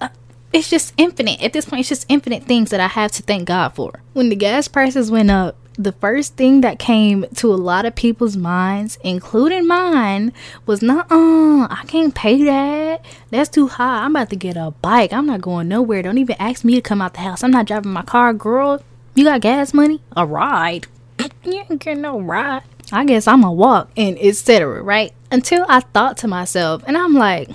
uh, 0.00 0.08
it's 0.52 0.68
just 0.68 0.94
infinite. 0.96 1.42
At 1.42 1.52
this 1.52 1.64
point, 1.64 1.80
it's 1.80 1.88
just 1.88 2.06
infinite 2.08 2.44
things 2.44 2.70
that 2.70 2.80
I 2.80 2.88
have 2.88 3.12
to 3.12 3.22
thank 3.22 3.46
God 3.46 3.70
for. 3.74 4.02
When 4.14 4.30
the 4.30 4.36
gas 4.36 4.66
prices 4.68 5.10
went 5.10 5.30
up, 5.30 5.56
the 5.76 5.92
first 5.92 6.36
thing 6.36 6.60
that 6.60 6.78
came 6.78 7.26
to 7.34 7.52
a 7.52 7.56
lot 7.56 7.84
of 7.84 7.94
people's 7.94 8.36
minds, 8.36 8.98
including 9.02 9.66
mine, 9.66 10.32
was 10.66 10.82
not, 10.82 11.10
uh, 11.10 11.66
I 11.68 11.84
can't 11.86 12.14
pay 12.14 12.44
that. 12.44 13.04
That's 13.30 13.48
too 13.48 13.68
high. 13.68 14.04
I'm 14.04 14.12
about 14.14 14.30
to 14.30 14.36
get 14.36 14.56
a 14.56 14.70
bike. 14.70 15.12
I'm 15.12 15.26
not 15.26 15.40
going 15.40 15.68
nowhere. 15.68 16.02
Don't 16.02 16.18
even 16.18 16.36
ask 16.38 16.64
me 16.64 16.74
to 16.74 16.80
come 16.80 17.02
out 17.02 17.14
the 17.14 17.20
house. 17.20 17.42
I'm 17.42 17.50
not 17.50 17.66
driving 17.66 17.92
my 17.92 18.02
car, 18.02 18.32
girl. 18.32 18.82
You 19.14 19.24
got 19.24 19.40
gas 19.40 19.74
money? 19.74 20.00
A 20.16 20.24
ride. 20.26 20.86
you 21.44 21.64
ain't 21.68 21.80
getting 21.80 22.02
no 22.02 22.20
ride. 22.20 22.62
I 22.92 23.04
guess 23.04 23.26
I'm 23.26 23.42
a 23.42 23.52
walk 23.52 23.90
and 23.96 24.18
etc. 24.18 24.82
Right? 24.82 25.12
Until 25.30 25.64
I 25.68 25.80
thought 25.80 26.16
to 26.18 26.28
myself, 26.28 26.84
and 26.86 26.96
I'm 26.96 27.14
like, 27.14 27.50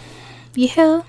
yeah, 0.56 1.04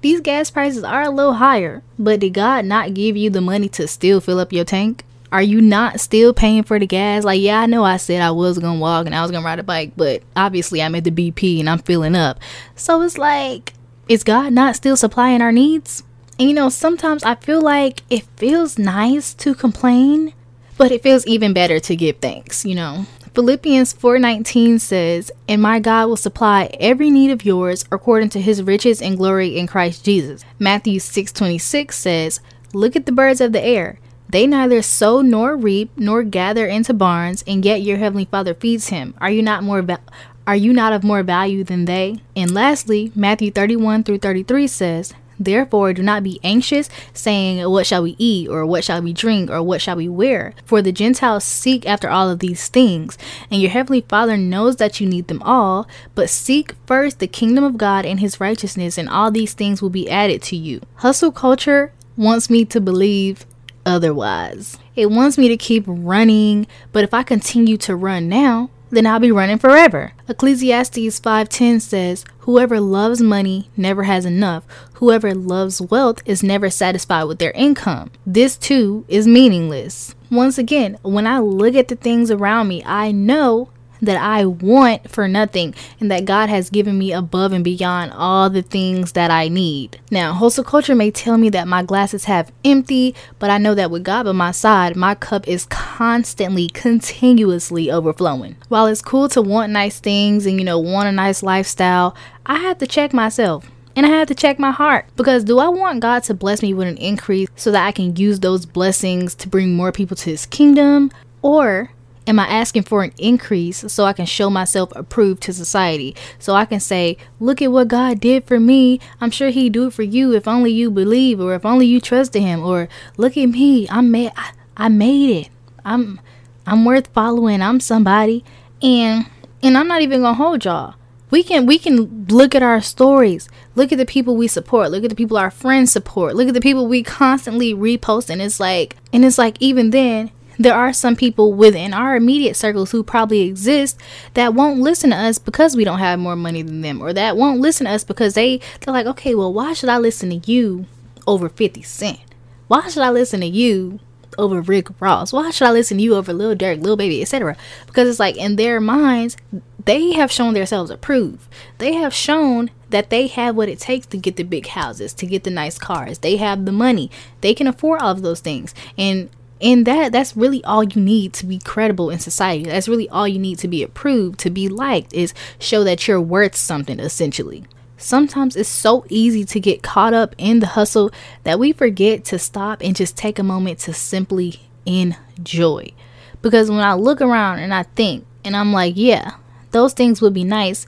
these 0.00 0.20
gas 0.20 0.50
prices 0.50 0.84
are 0.84 1.02
a 1.02 1.10
little 1.10 1.34
higher, 1.34 1.82
but 1.98 2.20
did 2.20 2.34
God 2.34 2.64
not 2.64 2.94
give 2.94 3.16
you 3.16 3.30
the 3.30 3.40
money 3.40 3.68
to 3.70 3.88
still 3.88 4.20
fill 4.20 4.38
up 4.38 4.52
your 4.52 4.64
tank? 4.64 5.04
Are 5.30 5.42
you 5.42 5.60
not 5.60 6.00
still 6.00 6.32
paying 6.32 6.62
for 6.62 6.78
the 6.78 6.86
gas? 6.86 7.24
Like, 7.24 7.40
yeah, 7.40 7.60
I 7.60 7.66
know 7.66 7.84
I 7.84 7.98
said 7.98 8.22
I 8.22 8.30
was 8.30 8.58
gonna 8.58 8.78
walk 8.78 9.06
and 9.06 9.14
I 9.14 9.22
was 9.22 9.30
gonna 9.30 9.44
ride 9.44 9.58
a 9.58 9.62
bike, 9.62 9.92
but 9.96 10.22
obviously 10.34 10.82
I'm 10.82 10.94
at 10.94 11.04
the 11.04 11.10
BP 11.10 11.60
and 11.60 11.68
I'm 11.68 11.78
filling 11.78 12.14
up. 12.14 12.40
So 12.76 13.02
it's 13.02 13.18
like, 13.18 13.74
is 14.08 14.24
God 14.24 14.52
not 14.52 14.76
still 14.76 14.96
supplying 14.96 15.42
our 15.42 15.52
needs? 15.52 16.02
And 16.38 16.48
you 16.48 16.54
know, 16.54 16.68
sometimes 16.68 17.24
I 17.24 17.34
feel 17.34 17.60
like 17.60 18.02
it 18.08 18.22
feels 18.36 18.78
nice 18.78 19.34
to 19.34 19.54
complain, 19.54 20.32
but 20.76 20.92
it 20.92 21.02
feels 21.02 21.26
even 21.26 21.52
better 21.52 21.80
to 21.80 21.96
give 21.96 22.18
thanks, 22.18 22.64
you 22.64 22.74
know. 22.74 23.06
Philippians 23.34 23.92
4:19 23.92 24.78
says, 24.78 25.30
"And 25.46 25.60
my 25.60 25.78
God 25.78 26.08
will 26.08 26.16
supply 26.16 26.70
every 26.80 27.10
need 27.10 27.30
of 27.30 27.44
yours 27.44 27.84
according 27.92 28.30
to 28.30 28.40
his 28.40 28.62
riches 28.62 29.02
and 29.02 29.16
glory 29.16 29.58
in 29.58 29.66
Christ 29.66 30.04
Jesus." 30.04 30.44
Matthew 30.58 30.98
6:26 30.98 31.98
says, 31.98 32.40
"Look 32.72 32.96
at 32.96 33.06
the 33.06 33.12
birds 33.12 33.40
of 33.40 33.52
the 33.52 33.64
air. 33.64 33.98
They 34.30 34.46
neither 34.46 34.82
sow 34.82 35.22
nor 35.22 35.56
reap 35.56 35.90
nor 35.96 36.22
gather 36.22 36.66
into 36.66 36.92
barns, 36.92 37.42
and 37.46 37.64
yet 37.64 37.82
your 37.82 37.96
heavenly 37.96 38.26
Father 38.26 38.54
feeds 38.54 38.88
him. 38.88 39.14
Are 39.20 39.30
you 39.30 39.42
not 39.42 39.64
more 39.64 39.82
va- 39.82 40.00
are 40.46 40.56
you 40.56 40.72
not 40.72 40.94
of 40.94 41.04
more 41.04 41.22
value 41.22 41.62
than 41.62 41.84
they? 41.84 42.22
And 42.34 42.54
lastly, 42.54 43.12
Matthew 43.14 43.50
31 43.50 44.04
through 44.04 44.18
33 44.18 44.66
says, 44.66 45.12
Therefore, 45.38 45.92
do 45.92 46.02
not 46.02 46.22
be 46.24 46.40
anxious, 46.42 46.88
saying, 47.12 47.68
What 47.70 47.86
shall 47.86 48.02
we 48.02 48.16
eat, 48.18 48.48
or 48.48 48.66
what 48.66 48.82
shall 48.82 49.02
we 49.02 49.12
drink, 49.12 49.50
or 49.50 49.62
what 49.62 49.80
shall 49.80 49.96
we 49.96 50.08
wear? 50.08 50.54
For 50.64 50.82
the 50.82 50.90
Gentiles 50.90 51.44
seek 51.44 51.86
after 51.86 52.08
all 52.08 52.30
of 52.30 52.38
these 52.40 52.66
things, 52.68 53.16
and 53.50 53.60
your 53.60 53.70
heavenly 53.70 54.00
Father 54.00 54.36
knows 54.36 54.76
that 54.76 55.00
you 55.00 55.06
need 55.06 55.28
them 55.28 55.42
all. 55.42 55.86
But 56.14 56.30
seek 56.30 56.74
first 56.86 57.18
the 57.18 57.28
kingdom 57.28 57.62
of 57.62 57.76
God 57.78 58.04
and 58.04 58.18
his 58.18 58.40
righteousness, 58.40 58.98
and 58.98 59.08
all 59.08 59.30
these 59.30 59.54
things 59.54 59.80
will 59.80 59.90
be 59.90 60.10
added 60.10 60.42
to 60.44 60.56
you. 60.56 60.80
Hustle 60.96 61.30
culture 61.30 61.92
wants 62.16 62.50
me 62.50 62.64
to 62.64 62.80
believe 62.80 63.46
otherwise. 63.88 64.78
It 64.94 65.10
wants 65.10 65.38
me 65.38 65.48
to 65.48 65.56
keep 65.56 65.84
running, 65.86 66.66
but 66.92 67.02
if 67.04 67.14
I 67.14 67.22
continue 67.22 67.76
to 67.78 67.96
run 67.96 68.28
now, 68.28 68.70
then 68.90 69.06
I'll 69.06 69.20
be 69.20 69.32
running 69.32 69.58
forever. 69.58 70.12
Ecclesiastes 70.28 71.18
5:10 71.18 71.80
says, 71.80 72.24
"Whoever 72.40 72.80
loves 72.80 73.20
money 73.20 73.68
never 73.76 74.04
has 74.04 74.24
enough. 74.24 74.64
Whoever 74.94 75.34
loves 75.34 75.80
wealth 75.80 76.22
is 76.24 76.42
never 76.42 76.70
satisfied 76.70 77.24
with 77.24 77.38
their 77.38 77.52
income." 77.52 78.10
This 78.26 78.56
too 78.56 79.04
is 79.08 79.26
meaningless. 79.26 80.14
Once 80.30 80.58
again, 80.58 80.96
when 81.02 81.26
I 81.26 81.38
look 81.38 81.74
at 81.74 81.88
the 81.88 81.96
things 81.96 82.30
around 82.30 82.68
me, 82.68 82.82
I 82.84 83.12
know 83.12 83.68
that 84.02 84.16
I 84.16 84.44
want 84.44 85.10
for 85.10 85.28
nothing 85.28 85.74
and 86.00 86.10
that 86.10 86.24
God 86.24 86.48
has 86.48 86.70
given 86.70 86.98
me 86.98 87.12
above 87.12 87.52
and 87.52 87.64
beyond 87.64 88.12
all 88.12 88.50
the 88.50 88.62
things 88.62 89.12
that 89.12 89.30
I 89.30 89.48
need. 89.48 90.00
Now, 90.10 90.32
hustle 90.32 90.64
culture 90.64 90.94
may 90.94 91.10
tell 91.10 91.38
me 91.38 91.48
that 91.50 91.68
my 91.68 91.82
glasses 91.82 92.24
have 92.24 92.52
empty, 92.64 93.14
but 93.38 93.50
I 93.50 93.58
know 93.58 93.74
that 93.74 93.90
with 93.90 94.04
God 94.04 94.24
by 94.24 94.32
my 94.32 94.52
side, 94.52 94.96
my 94.96 95.14
cup 95.14 95.46
is 95.48 95.66
constantly, 95.66 96.68
continuously 96.68 97.90
overflowing. 97.90 98.56
While 98.68 98.86
it's 98.86 99.02
cool 99.02 99.28
to 99.30 99.42
want 99.42 99.72
nice 99.72 100.00
things 100.00 100.46
and, 100.46 100.58
you 100.58 100.64
know, 100.64 100.78
want 100.78 101.08
a 101.08 101.12
nice 101.12 101.42
lifestyle, 101.42 102.14
I 102.46 102.58
have 102.58 102.78
to 102.78 102.86
check 102.86 103.12
myself. 103.12 103.70
And 103.96 104.06
I 104.06 104.10
have 104.10 104.28
to 104.28 104.34
check 104.34 104.60
my 104.60 104.70
heart 104.70 105.06
because 105.16 105.42
do 105.42 105.58
I 105.58 105.66
want 105.66 105.98
God 105.98 106.22
to 106.24 106.34
bless 106.34 106.62
me 106.62 106.72
with 106.72 106.86
an 106.86 106.98
increase 106.98 107.48
so 107.56 107.72
that 107.72 107.84
I 107.84 107.90
can 107.90 108.14
use 108.14 108.38
those 108.38 108.64
blessings 108.64 109.34
to 109.34 109.48
bring 109.48 109.74
more 109.74 109.90
people 109.90 110.16
to 110.18 110.30
his 110.30 110.46
kingdom? 110.46 111.10
Or 111.42 111.90
am 112.28 112.38
I 112.38 112.46
asking 112.46 112.82
for 112.82 113.02
an 113.02 113.12
increase 113.18 113.90
so 113.90 114.04
I 114.04 114.12
can 114.12 114.26
show 114.26 114.50
myself 114.50 114.92
approved 114.94 115.42
to 115.44 115.52
society? 115.52 116.14
So 116.38 116.54
I 116.54 116.66
can 116.66 116.78
say, 116.78 117.16
look 117.40 117.62
at 117.62 117.72
what 117.72 117.88
God 117.88 118.20
did 118.20 118.44
for 118.46 118.60
me. 118.60 119.00
I'm 119.20 119.30
sure 119.30 119.48
he'd 119.48 119.72
do 119.72 119.86
it 119.86 119.94
for 119.94 120.02
you 120.02 120.34
if 120.34 120.46
only 120.46 120.70
you 120.70 120.90
believe 120.90 121.40
or 121.40 121.54
if 121.54 121.64
only 121.64 121.86
you 121.86 122.00
trusted 122.00 122.42
him. 122.42 122.62
Or 122.62 122.88
look 123.16 123.36
at 123.36 123.46
me. 123.46 123.88
I 123.88 124.02
made 124.02 124.32
I, 124.36 124.52
I 124.76 124.88
made 124.88 125.46
it. 125.46 125.50
I'm 125.84 126.20
I'm 126.66 126.84
worth 126.84 127.08
following. 127.08 127.62
I'm 127.62 127.80
somebody. 127.80 128.44
And 128.82 129.26
and 129.62 129.76
I'm 129.76 129.88
not 129.88 130.02
even 130.02 130.20
gonna 130.20 130.34
hold 130.34 130.66
y'all. 130.66 130.94
We 131.30 131.42
can 131.42 131.64
we 131.64 131.78
can 131.78 132.26
look 132.28 132.54
at 132.54 132.62
our 132.62 132.82
stories. 132.82 133.48
Look 133.74 133.90
at 133.90 133.98
the 133.98 134.06
people 134.06 134.36
we 134.36 134.48
support. 134.48 134.90
Look 134.90 135.04
at 135.04 135.10
the 135.10 135.16
people 135.16 135.38
our 135.38 135.50
friends 135.50 135.90
support. 135.90 136.36
Look 136.36 136.48
at 136.48 136.54
the 136.54 136.60
people 136.60 136.86
we 136.86 137.02
constantly 137.02 137.74
repost 137.74 138.28
and 138.28 138.42
it's 138.42 138.60
like 138.60 138.96
and 139.14 139.24
it's 139.24 139.38
like 139.38 139.56
even 139.60 139.90
then 139.90 140.30
there 140.58 140.74
are 140.74 140.92
some 140.92 141.16
people 141.16 141.52
within 141.52 141.94
our 141.94 142.16
immediate 142.16 142.54
circles 142.54 142.90
who 142.90 143.02
probably 143.02 143.42
exist 143.42 143.98
that 144.34 144.54
won't 144.54 144.80
listen 144.80 145.10
to 145.10 145.16
us 145.16 145.38
because 145.38 145.76
we 145.76 145.84
don't 145.84 145.98
have 145.98 146.18
more 146.18 146.36
money 146.36 146.62
than 146.62 146.80
them 146.80 147.00
or 147.00 147.12
that 147.12 147.36
won't 147.36 147.60
listen 147.60 147.86
to 147.86 147.92
us 147.92 148.04
because 148.04 148.34
they 148.34 148.60
they're 148.80 148.94
like 148.94 149.06
okay 149.06 149.34
well 149.34 149.52
why 149.52 149.72
should 149.72 149.88
i 149.88 149.98
listen 149.98 150.30
to 150.30 150.50
you 150.50 150.86
over 151.26 151.48
50 151.48 151.82
cent 151.82 152.20
why 152.66 152.88
should 152.88 153.02
i 153.02 153.10
listen 153.10 153.40
to 153.40 153.46
you 153.46 154.00
over 154.36 154.60
rick 154.60 154.88
ross 155.00 155.32
why 155.32 155.50
should 155.50 155.66
i 155.66 155.72
listen 155.72 155.96
to 155.96 156.02
you 156.02 156.14
over 156.14 156.32
lil 156.32 156.54
durk 156.54 156.82
lil 156.82 156.96
baby 156.96 157.20
etc 157.22 157.56
because 157.86 158.08
it's 158.08 158.20
like 158.20 158.36
in 158.36 158.56
their 158.56 158.80
minds 158.80 159.36
they 159.84 160.12
have 160.12 160.30
shown 160.30 160.54
themselves 160.54 160.90
approved 160.90 161.48
they 161.78 161.94
have 161.94 162.12
shown 162.12 162.70
that 162.90 163.10
they 163.10 163.26
have 163.26 163.54
what 163.56 163.68
it 163.68 163.78
takes 163.78 164.06
to 164.06 164.16
get 164.16 164.36
the 164.36 164.42
big 164.42 164.66
houses, 164.68 165.12
to 165.14 165.26
get 165.26 165.44
the 165.44 165.50
nice 165.50 165.78
cars. 165.78 166.18
They 166.18 166.36
have 166.36 166.64
the 166.64 166.72
money. 166.72 167.10
They 167.40 167.54
can 167.54 167.66
afford 167.66 168.00
all 168.00 168.12
of 168.12 168.22
those 168.22 168.40
things. 168.40 168.74
And 168.96 169.28
and 169.60 169.86
that 169.86 170.12
that's 170.12 170.36
really 170.36 170.62
all 170.64 170.84
you 170.84 171.00
need 171.00 171.32
to 171.34 171.46
be 171.46 171.58
credible 171.58 172.10
in 172.10 172.18
society. 172.18 172.64
That's 172.64 172.88
really 172.88 173.08
all 173.08 173.26
you 173.26 173.38
need 173.38 173.58
to 173.60 173.68
be 173.68 173.82
approved 173.82 174.38
to 174.40 174.50
be 174.50 174.68
liked 174.68 175.12
is 175.12 175.34
show 175.58 175.84
that 175.84 176.06
you're 176.06 176.20
worth 176.20 176.54
something 176.54 177.00
essentially. 177.00 177.64
Sometimes 177.96 178.54
it's 178.54 178.68
so 178.68 179.04
easy 179.08 179.44
to 179.44 179.58
get 179.58 179.82
caught 179.82 180.14
up 180.14 180.34
in 180.38 180.60
the 180.60 180.68
hustle 180.68 181.10
that 181.42 181.58
we 181.58 181.72
forget 181.72 182.24
to 182.26 182.38
stop 182.38 182.80
and 182.82 182.94
just 182.94 183.16
take 183.16 183.40
a 183.40 183.42
moment 183.42 183.80
to 183.80 183.92
simply 183.92 184.60
enjoy. 184.86 185.92
Because 186.40 186.70
when 186.70 186.80
i 186.80 186.94
look 186.94 187.20
around 187.20 187.58
and 187.58 187.74
i 187.74 187.82
think 187.82 188.24
and 188.44 188.56
i'm 188.56 188.72
like 188.72 188.94
yeah 188.96 189.32
those 189.72 189.92
things 189.92 190.22
would 190.22 190.32
be 190.32 190.44
nice 190.44 190.86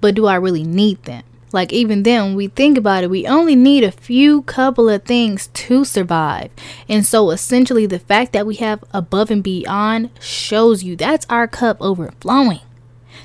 but 0.00 0.14
do 0.14 0.26
i 0.26 0.34
really 0.34 0.64
need 0.64 1.02
them 1.04 1.22
like, 1.52 1.72
even 1.72 2.02
then, 2.04 2.34
we 2.34 2.48
think 2.48 2.78
about 2.78 3.04
it, 3.04 3.10
we 3.10 3.26
only 3.26 3.56
need 3.56 3.82
a 3.82 3.90
few 3.90 4.42
couple 4.42 4.88
of 4.88 5.04
things 5.04 5.48
to 5.48 5.84
survive. 5.84 6.50
And 6.88 7.04
so, 7.04 7.30
essentially, 7.30 7.86
the 7.86 7.98
fact 7.98 8.32
that 8.32 8.46
we 8.46 8.56
have 8.56 8.84
above 8.92 9.30
and 9.30 9.42
beyond 9.42 10.10
shows 10.20 10.82
you 10.82 10.96
that's 10.96 11.26
our 11.28 11.48
cup 11.48 11.78
overflowing. 11.80 12.60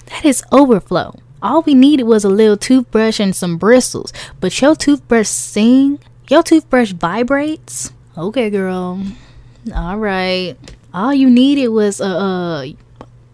That 0.08 0.26
is 0.26 0.44
overflow. 0.52 1.16
All 1.42 1.62
we 1.62 1.76
needed 1.76 2.04
was 2.04 2.24
a 2.24 2.30
little 2.30 2.58
toothbrush 2.58 3.20
and 3.20 3.36
some 3.36 3.58
bristles. 3.58 4.12
But 4.40 4.60
your 4.62 4.76
toothbrush 4.76 5.28
sing, 5.28 6.00
your 6.28 6.42
toothbrush 6.42 6.94
vibrates. 6.94 7.92
Okay, 8.18 8.50
girl. 8.50 9.04
All 9.76 9.98
right. 9.98 10.56
All 10.94 11.14
you 11.14 11.30
needed 11.30 11.68
was 11.68 12.00
a, 12.00 12.06
uh, 12.06 12.66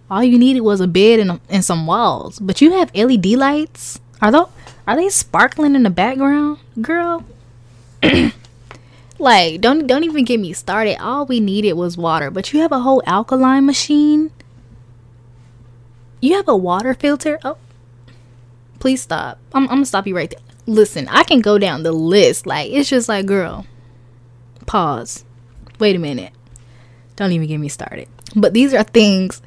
all 0.10 0.24
you 0.24 0.38
needed 0.38 0.62
was 0.62 0.81
a 0.81 0.88
bed 0.88 1.19
and, 1.19 1.39
and 1.50 1.63
some 1.63 1.88
walls. 1.88 2.39
But 2.39 2.60
you 2.60 2.71
have 2.74 2.93
LED 2.93 3.27
lights. 3.27 4.01
Are 4.21 4.31
those 4.31 4.50
are 4.91 4.98
they 4.98 5.07
sparkling 5.07 5.74
in 5.74 5.83
the 5.83 5.89
background, 5.89 6.60
girl? 6.81 7.24
like, 9.19 9.62
don't 9.62 9.88
don't 9.88 10.03
even 10.03 10.25
get 10.25 10.38
me 10.38 10.51
started. 10.51 11.01
All 11.01 11.25
we 11.25 11.39
needed 11.39 11.74
was 11.74 11.95
water, 11.95 12.29
but 12.29 12.51
you 12.51 12.60
have 12.60 12.74
a 12.74 12.79
whole 12.79 13.01
alkaline 13.05 13.65
machine. 13.65 14.31
You 16.19 16.36
have 16.36 16.50
a 16.50 16.57
water 16.57 16.93
filter. 16.93 17.39
Oh, 17.41 17.55
please 18.79 19.01
stop. 19.01 19.38
I'm, 19.53 19.63
I'm 19.63 19.75
gonna 19.75 19.86
stop 19.86 20.07
you 20.07 20.15
right 20.15 20.29
there. 20.29 20.41
Listen, 20.65 21.07
I 21.07 21.24
can 21.24 21.39
go 21.39 21.57
down 21.57 21.83
the 21.83 21.93
list. 21.93 22.45
Like, 22.45 22.69
it's 22.69 22.89
just 22.89 23.07
like, 23.07 23.25
girl, 23.25 23.65
pause. 24.65 25.24
Wait 25.79 25.95
a 25.95 26.00
minute. 26.00 26.33
Don't 27.15 27.31
even 27.31 27.48
get 27.48 27.60
me 27.60 27.69
started. 27.69 28.10
But 28.36 28.53
these 28.53 28.74
are 28.74 28.83
things 28.83 29.41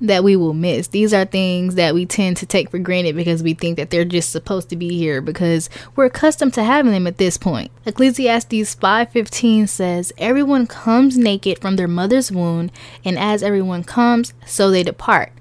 that 0.00 0.22
we 0.22 0.36
will 0.36 0.54
miss. 0.54 0.88
These 0.88 1.12
are 1.12 1.24
things 1.24 1.74
that 1.74 1.94
we 1.94 2.06
tend 2.06 2.36
to 2.38 2.46
take 2.46 2.70
for 2.70 2.78
granted 2.78 3.16
because 3.16 3.42
we 3.42 3.54
think 3.54 3.76
that 3.76 3.90
they're 3.90 4.04
just 4.04 4.30
supposed 4.30 4.68
to 4.70 4.76
be 4.76 4.96
here 4.96 5.20
because 5.20 5.68
we're 5.96 6.06
accustomed 6.06 6.54
to 6.54 6.64
having 6.64 6.92
them 6.92 7.06
at 7.06 7.18
this 7.18 7.36
point. 7.36 7.70
Ecclesiastes 7.84 8.74
5:15 8.74 9.66
says, 9.66 10.12
"Everyone 10.18 10.66
comes 10.66 11.18
naked 11.18 11.58
from 11.58 11.76
their 11.76 11.88
mother's 11.88 12.30
womb, 12.30 12.70
and 13.04 13.18
as 13.18 13.42
everyone 13.42 13.84
comes, 13.84 14.32
so 14.46 14.70
they 14.70 14.82
depart." 14.82 15.32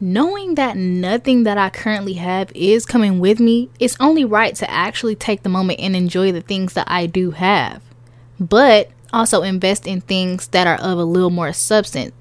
Knowing 0.00 0.56
that 0.56 0.76
nothing 0.76 1.44
that 1.44 1.56
I 1.56 1.70
currently 1.70 2.14
have 2.14 2.50
is 2.54 2.84
coming 2.84 3.20
with 3.20 3.38
me, 3.38 3.70
it's 3.78 3.96
only 4.00 4.24
right 4.24 4.54
to 4.56 4.70
actually 4.70 5.14
take 5.14 5.44
the 5.44 5.48
moment 5.48 5.78
and 5.80 5.94
enjoy 5.94 6.32
the 6.32 6.40
things 6.40 6.72
that 6.72 6.86
I 6.90 7.06
do 7.06 7.30
have. 7.30 7.80
But 8.40 8.90
also 9.12 9.42
invest 9.42 9.86
in 9.86 10.00
things 10.00 10.48
that 10.48 10.66
are 10.66 10.76
of 10.76 10.98
a 10.98 11.04
little 11.04 11.30
more 11.30 11.52
substance 11.52 12.12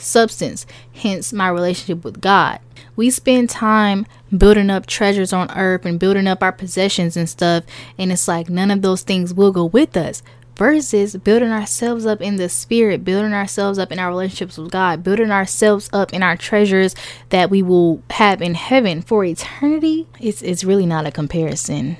substance, 0.00 0.66
hence 0.94 1.32
my 1.32 1.48
relationship 1.48 2.04
with 2.04 2.20
God. 2.20 2.60
We 2.96 3.10
spend 3.10 3.50
time 3.50 4.06
building 4.36 4.70
up 4.70 4.86
treasures 4.86 5.32
on 5.32 5.50
earth 5.52 5.84
and 5.84 6.00
building 6.00 6.26
up 6.26 6.42
our 6.42 6.52
possessions 6.52 7.16
and 7.16 7.28
stuff, 7.28 7.64
and 7.96 8.10
it's 8.10 8.26
like 8.26 8.48
none 8.48 8.70
of 8.70 8.82
those 8.82 9.02
things 9.02 9.32
will 9.32 9.52
go 9.52 9.64
with 9.64 9.96
us. 9.96 10.22
Versus 10.56 11.14
building 11.14 11.52
ourselves 11.52 12.04
up 12.04 12.20
in 12.20 12.34
the 12.34 12.48
spirit, 12.48 13.04
building 13.04 13.32
ourselves 13.32 13.78
up 13.78 13.92
in 13.92 14.00
our 14.00 14.08
relationships 14.08 14.58
with 14.58 14.72
God, 14.72 15.04
building 15.04 15.30
ourselves 15.30 15.88
up 15.92 16.12
in 16.12 16.20
our 16.20 16.36
treasures 16.36 16.96
that 17.28 17.48
we 17.48 17.62
will 17.62 18.02
have 18.10 18.42
in 18.42 18.54
heaven 18.54 19.00
for 19.00 19.24
eternity. 19.24 20.08
It's, 20.18 20.42
it's 20.42 20.64
really 20.64 20.84
not 20.84 21.06
a 21.06 21.12
comparison. 21.12 21.96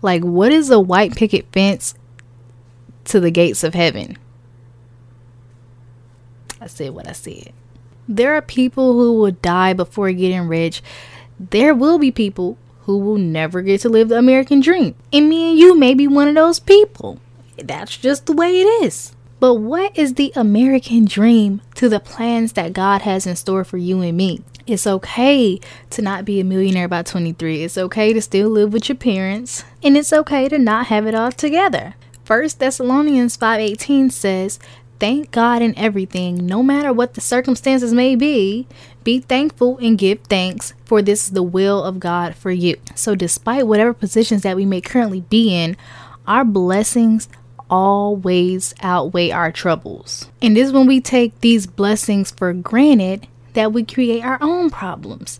Like, 0.00 0.22
what 0.22 0.52
is 0.52 0.70
a 0.70 0.80
white 0.80 1.16
picket 1.16 1.52
fence 1.52 1.94
to 3.04 3.20
the 3.20 3.30
gates 3.30 3.62
of 3.62 3.74
heaven? 3.74 4.16
I 6.60 6.66
said 6.66 6.94
what 6.94 7.08
I 7.08 7.12
said. 7.12 7.52
There 8.08 8.34
are 8.34 8.42
people 8.42 8.94
who 8.94 9.18
will 9.20 9.32
die 9.32 9.74
before 9.74 10.10
getting 10.12 10.48
rich. 10.48 10.82
There 11.38 11.74
will 11.74 11.98
be 11.98 12.10
people 12.10 12.56
who 12.82 12.98
will 12.98 13.18
never 13.18 13.60
get 13.60 13.82
to 13.82 13.88
live 13.88 14.08
the 14.08 14.18
American 14.18 14.60
dream. 14.60 14.94
And 15.12 15.28
me 15.28 15.50
and 15.50 15.58
you 15.58 15.76
may 15.76 15.94
be 15.94 16.06
one 16.08 16.26
of 16.28 16.34
those 16.34 16.58
people. 16.58 17.20
That's 17.56 17.96
just 17.96 18.26
the 18.26 18.32
way 18.32 18.60
it 18.60 18.84
is. 18.84 19.14
But 19.40 19.54
what 19.56 19.96
is 19.96 20.14
the 20.14 20.32
American 20.34 21.04
dream 21.04 21.60
to 21.74 21.88
the 21.88 22.00
plans 22.00 22.54
that 22.54 22.72
God 22.72 23.02
has 23.02 23.26
in 23.26 23.36
store 23.36 23.62
for 23.62 23.76
you 23.76 24.00
and 24.00 24.16
me? 24.16 24.42
It's 24.66 24.86
okay 24.86 25.60
to 25.90 26.02
not 26.02 26.24
be 26.24 26.40
a 26.40 26.44
millionaire 26.44 26.88
by 26.88 27.02
23. 27.02 27.62
It's 27.62 27.78
okay 27.78 28.12
to 28.12 28.20
still 28.20 28.50
live 28.50 28.72
with 28.72 28.88
your 28.88 28.96
parents, 28.96 29.64
and 29.82 29.96
it's 29.96 30.12
okay 30.12 30.48
to 30.48 30.58
not 30.58 30.86
have 30.86 31.06
it 31.06 31.14
all 31.14 31.32
together. 31.32 31.94
First 32.24 32.58
Thessalonians 32.58 33.36
5:18 33.36 34.10
says, 34.12 34.58
Thank 34.98 35.30
God 35.30 35.62
in 35.62 35.78
everything, 35.78 36.44
no 36.44 36.62
matter 36.62 36.92
what 36.92 37.14
the 37.14 37.20
circumstances 37.20 37.94
may 37.94 38.16
be. 38.16 38.66
Be 39.04 39.20
thankful 39.20 39.78
and 39.78 39.96
give 39.96 40.20
thanks, 40.22 40.74
for 40.84 41.02
this 41.02 41.24
is 41.24 41.30
the 41.30 41.42
will 41.42 41.84
of 41.84 42.00
God 42.00 42.34
for 42.34 42.50
you. 42.50 42.76
So, 42.94 43.14
despite 43.14 43.66
whatever 43.66 43.94
positions 43.94 44.42
that 44.42 44.56
we 44.56 44.66
may 44.66 44.80
currently 44.80 45.20
be 45.20 45.54
in, 45.54 45.76
our 46.26 46.44
blessings 46.44 47.28
always 47.70 48.74
outweigh 48.82 49.30
our 49.30 49.52
troubles. 49.52 50.30
And 50.42 50.58
it's 50.58 50.72
when 50.72 50.86
we 50.86 51.00
take 51.00 51.40
these 51.40 51.66
blessings 51.66 52.30
for 52.30 52.52
granted 52.52 53.28
that 53.54 53.72
we 53.72 53.84
create 53.84 54.24
our 54.24 54.38
own 54.40 54.70
problems. 54.70 55.38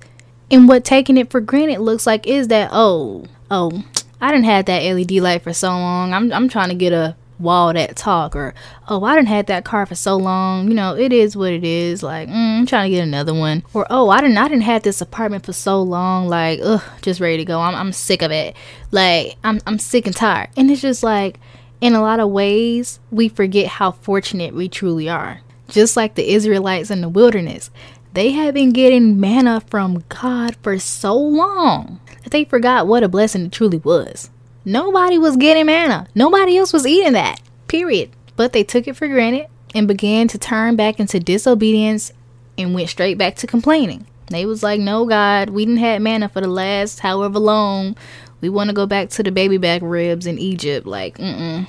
And 0.51 0.69
what 0.69 0.85
taking 0.85 1.17
it 1.17 1.31
for 1.31 1.41
granted 1.41 1.81
looks 1.81 2.07
like 2.07 2.27
is 2.27 2.49
that, 2.49 2.71
oh, 2.73 3.27
oh, 3.51 3.85
I 4.21 4.31
didn't 4.31 4.47
have 4.47 4.67
that 4.67 4.83
LED 4.83 5.13
light 5.13 5.43
for 5.43 5.53
so 5.53 5.69
long. 5.69 6.13
I'm, 6.13 6.33
I'm 6.33 6.49
trying 6.49 6.71
to 6.71 6.75
get 6.75 6.93
a 6.93 7.17
wall 7.39 7.73
that 7.73 7.97
talk 7.97 8.35
or 8.35 8.55
oh 8.89 9.05
i 9.05 9.15
didn't 9.15 9.29
had 9.29 9.47
that 9.47 9.65
car 9.65 9.87
for 9.87 9.95
so 9.95 10.17
long. 10.17 10.69
You 10.69 10.75
know 10.75 10.97
it 10.97 11.13
is 11.13 11.37
what 11.37 11.53
it 11.53 11.65
is. 11.65 12.03
Like 12.03 12.29
mm, 12.29 12.59
i'm 12.59 12.67
trying 12.67 12.91
to 12.91 12.97
get 12.97 13.03
another 13.03 13.35
one. 13.35 13.63
Or 13.75 13.87
oh 13.91 14.09
i 14.11 14.21
didn't 14.21 14.39
i 14.39 14.49
didn't 14.49 14.63
had 14.63 14.83
this 14.83 15.01
apartment 15.01 15.45
for 15.47 15.53
so 15.53 15.83
long. 15.83 16.29
Like 16.29 16.61
ugh 16.63 16.83
just 17.03 17.21
ready 17.21 17.39
to 17.39 17.45
go. 17.45 17.61
I'm, 17.61 17.75
I'm 17.75 17.93
sick 17.93 18.23
of 18.23 18.31
it. 18.31 18.57
Like 18.91 19.37
I'm, 19.45 19.61
I'm 19.67 19.79
sick 19.79 20.07
and 20.07 20.17
tired. 20.17 20.51
And 20.57 20.71
it's 20.71 20.83
just 20.83 21.03
like 21.03 21.39
in 21.81 21.95
a 21.95 22.01
lot 22.01 22.21
of 22.21 22.31
ways 22.31 23.01
we 23.11 23.29
forget 23.29 23.67
how 23.67 23.93
fortunate 23.93 24.55
we 24.55 24.69
truly 24.69 25.09
are. 25.09 25.41
Just 25.69 25.97
like 25.97 26.15
the 26.15 26.33
israelites 26.33 26.91
in 26.91 27.03
the 27.03 27.09
wilderness 27.09 27.71
they 28.15 28.33
had 28.33 28.55
been 28.55 28.73
getting 28.73 29.21
manna 29.21 29.61
from 29.61 30.03
God 30.09 30.57
for 30.57 30.79
so 30.79 31.17
long 31.17 32.01
that 32.25 32.31
they 32.31 32.45
forgot 32.45 32.87
what 32.87 33.03
a 33.03 33.09
blessing 33.09 33.47
it 33.47 33.53
truly 33.53 33.79
was. 33.79 34.31
Nobody 34.69 35.17
was 35.17 35.39
getting 35.39 35.65
manna, 35.65 36.07
nobody 36.15 36.59
else 36.59 36.75
was 36.75 36.87
eating 36.87 37.15
that, 37.15 37.41
period. 37.69 38.11
But 38.37 38.53
they 38.53 38.65
took 38.65 38.87
it 38.87 38.97
for 38.97 39.09
granted 39.09 39.47
and 39.75 39.89
began 39.89 40.29
to 40.29 40.37
turn 40.37 40.77
back 40.77 41.01
into 41.01 41.19
disobedience 41.19 42.13
and 42.59 42.75
went 42.75 42.91
straight 42.91 43.17
back 43.17 43.37
to 43.37 43.47
complaining. 43.47 44.07
They 44.27 44.45
was 44.45 44.63
like, 44.63 44.79
"No, 44.79 45.07
God, 45.07 45.49
we 45.49 45.65
didn't 45.65 45.81
have 45.81 46.03
manna 46.03 46.29
for 46.29 46.43
the 46.43 46.49
last 46.49 47.01
however 47.01 47.39
long. 47.39 47.97
We 48.43 48.51
want 48.51 48.69
to 48.69 48.75
go 48.75 48.85
back 48.85 49.09
to 49.11 49.23
the 49.23 49.33
baby 49.33 49.57
back 49.57 49.81
ribs 49.83 50.27
in 50.27 50.39
Egypt. 50.39 50.87
Like, 50.87 51.17
mm, 51.17 51.67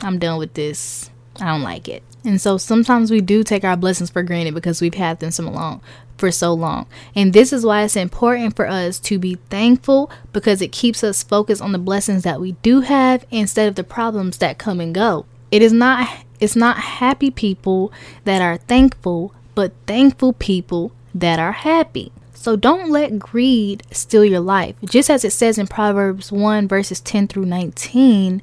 I'm 0.00 0.18
done 0.18 0.38
with 0.38 0.52
this. 0.52 1.08
I 1.40 1.46
don't 1.46 1.62
like 1.62 1.88
it." 1.88 2.02
And 2.22 2.38
so 2.38 2.58
sometimes 2.58 3.10
we 3.10 3.22
do 3.22 3.44
take 3.44 3.64
our 3.64 3.78
blessings 3.78 4.10
for 4.10 4.22
granted 4.22 4.52
because 4.52 4.82
we've 4.82 4.92
had 4.92 5.20
them 5.20 5.30
so 5.30 5.44
long 5.44 5.80
for 6.22 6.30
so 6.30 6.54
long. 6.54 6.86
And 7.16 7.32
this 7.32 7.52
is 7.52 7.66
why 7.66 7.82
it's 7.82 7.96
important 7.96 8.54
for 8.54 8.68
us 8.68 9.00
to 9.00 9.18
be 9.18 9.38
thankful 9.50 10.08
because 10.32 10.62
it 10.62 10.70
keeps 10.70 11.02
us 11.02 11.24
focused 11.24 11.60
on 11.60 11.72
the 11.72 11.80
blessings 11.80 12.22
that 12.22 12.40
we 12.40 12.52
do 12.62 12.82
have 12.82 13.26
instead 13.32 13.66
of 13.66 13.74
the 13.74 13.82
problems 13.82 14.38
that 14.38 14.56
come 14.56 14.78
and 14.78 14.94
go. 14.94 15.26
It 15.50 15.62
is 15.62 15.72
not 15.72 16.08
it's 16.38 16.54
not 16.54 16.78
happy 16.78 17.32
people 17.32 17.92
that 18.22 18.40
are 18.40 18.56
thankful, 18.56 19.34
but 19.56 19.72
thankful 19.88 20.34
people 20.34 20.92
that 21.12 21.40
are 21.40 21.50
happy. 21.50 22.12
So 22.34 22.54
don't 22.54 22.88
let 22.88 23.18
greed 23.18 23.82
steal 23.90 24.24
your 24.24 24.38
life. 24.38 24.76
Just 24.84 25.10
as 25.10 25.24
it 25.24 25.32
says 25.32 25.58
in 25.58 25.66
Proverbs 25.66 26.30
1 26.30 26.68
verses 26.68 27.00
10 27.00 27.26
through 27.26 27.46
19, 27.46 28.40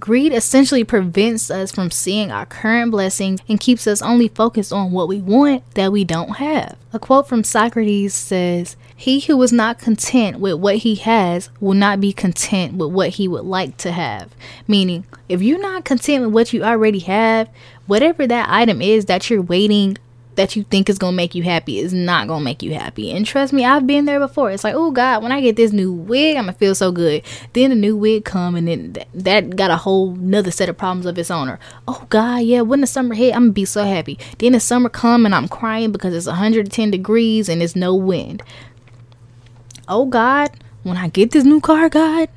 Greed 0.00 0.32
essentially 0.32 0.84
prevents 0.84 1.50
us 1.50 1.72
from 1.72 1.90
seeing 1.90 2.30
our 2.30 2.46
current 2.46 2.90
blessings 2.90 3.40
and 3.48 3.60
keeps 3.60 3.86
us 3.86 4.02
only 4.02 4.28
focused 4.28 4.72
on 4.72 4.92
what 4.92 5.08
we 5.08 5.20
want 5.20 5.62
that 5.74 5.92
we 5.92 6.04
don't 6.04 6.36
have. 6.36 6.76
A 6.92 6.98
quote 6.98 7.28
from 7.28 7.44
Socrates 7.44 8.12
says, 8.14 8.76
He 8.96 9.20
who 9.20 9.40
is 9.42 9.52
not 9.52 9.78
content 9.78 10.40
with 10.40 10.54
what 10.54 10.76
he 10.76 10.96
has 10.96 11.48
will 11.60 11.74
not 11.74 12.00
be 12.00 12.12
content 12.12 12.74
with 12.74 12.90
what 12.90 13.10
he 13.10 13.28
would 13.28 13.44
like 13.44 13.76
to 13.78 13.92
have. 13.92 14.30
Meaning, 14.66 15.06
if 15.28 15.42
you're 15.42 15.60
not 15.60 15.84
content 15.84 16.24
with 16.24 16.34
what 16.34 16.52
you 16.52 16.64
already 16.64 17.00
have, 17.00 17.48
whatever 17.86 18.26
that 18.26 18.48
item 18.50 18.82
is 18.82 19.06
that 19.06 19.30
you're 19.30 19.42
waiting 19.42 19.96
that 20.36 20.56
you 20.56 20.64
think 20.64 20.88
is 20.88 20.98
gonna 20.98 21.16
make 21.16 21.34
you 21.34 21.42
happy 21.42 21.78
is 21.78 21.92
not 21.92 22.28
gonna 22.28 22.44
make 22.44 22.62
you 22.62 22.74
happy. 22.74 23.12
And 23.12 23.24
trust 23.24 23.52
me, 23.52 23.64
I've 23.64 23.86
been 23.86 24.04
there 24.04 24.18
before. 24.18 24.50
It's 24.50 24.64
like, 24.64 24.74
oh 24.74 24.90
God, 24.90 25.22
when 25.22 25.32
I 25.32 25.40
get 25.40 25.56
this 25.56 25.72
new 25.72 25.92
wig, 25.92 26.36
I'm 26.36 26.44
gonna 26.44 26.54
feel 26.54 26.74
so 26.74 26.92
good. 26.92 27.22
Then 27.52 27.70
the 27.70 27.76
new 27.76 27.96
wig 27.96 28.24
come, 28.24 28.54
and 28.54 28.68
then 28.68 28.92
th- 28.92 29.06
that 29.14 29.56
got 29.56 29.70
a 29.70 29.76
whole 29.76 30.14
another 30.14 30.50
set 30.50 30.68
of 30.68 30.76
problems 30.76 31.06
of 31.06 31.18
its 31.18 31.30
owner. 31.30 31.58
Oh 31.86 32.06
God, 32.08 32.38
yeah, 32.38 32.62
when 32.62 32.80
the 32.80 32.86
summer 32.86 33.14
hit, 33.14 33.34
I'm 33.34 33.44
gonna 33.44 33.52
be 33.52 33.64
so 33.64 33.84
happy. 33.84 34.18
Then 34.38 34.52
the 34.52 34.60
summer 34.60 34.88
come, 34.88 35.24
and 35.24 35.34
I'm 35.34 35.48
crying 35.48 35.92
because 35.92 36.14
it's 36.14 36.26
110 36.26 36.90
degrees 36.90 37.48
and 37.48 37.62
it's 37.62 37.76
no 37.76 37.94
wind. 37.94 38.42
Oh 39.88 40.06
God, 40.06 40.50
when 40.82 40.96
I 40.96 41.08
get 41.08 41.30
this 41.30 41.44
new 41.44 41.60
car, 41.60 41.88
God, 41.88 42.28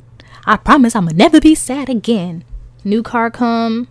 I 0.46 0.58
promise 0.58 0.96
I'ma 0.96 1.12
never 1.13 1.39
be 1.39 1.56
sad 1.56 1.89
again. 1.89 2.44
New 2.84 3.04
car 3.04 3.30
come, 3.32 3.88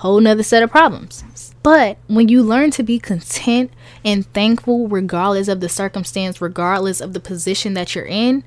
whole 0.00 0.20
nother 0.20 0.42
set 0.42 0.62
of 0.62 0.70
problems. 0.70 1.54
But 1.62 1.98
when 2.06 2.28
you 2.28 2.42
learn 2.42 2.70
to 2.72 2.82
be 2.82 2.98
content 2.98 3.70
and 4.02 4.26
thankful, 4.32 4.88
regardless 4.88 5.46
of 5.46 5.60
the 5.60 5.68
circumstance, 5.68 6.40
regardless 6.40 7.02
of 7.02 7.12
the 7.12 7.20
position 7.20 7.74
that 7.74 7.94
you're 7.94 8.06
in, 8.06 8.44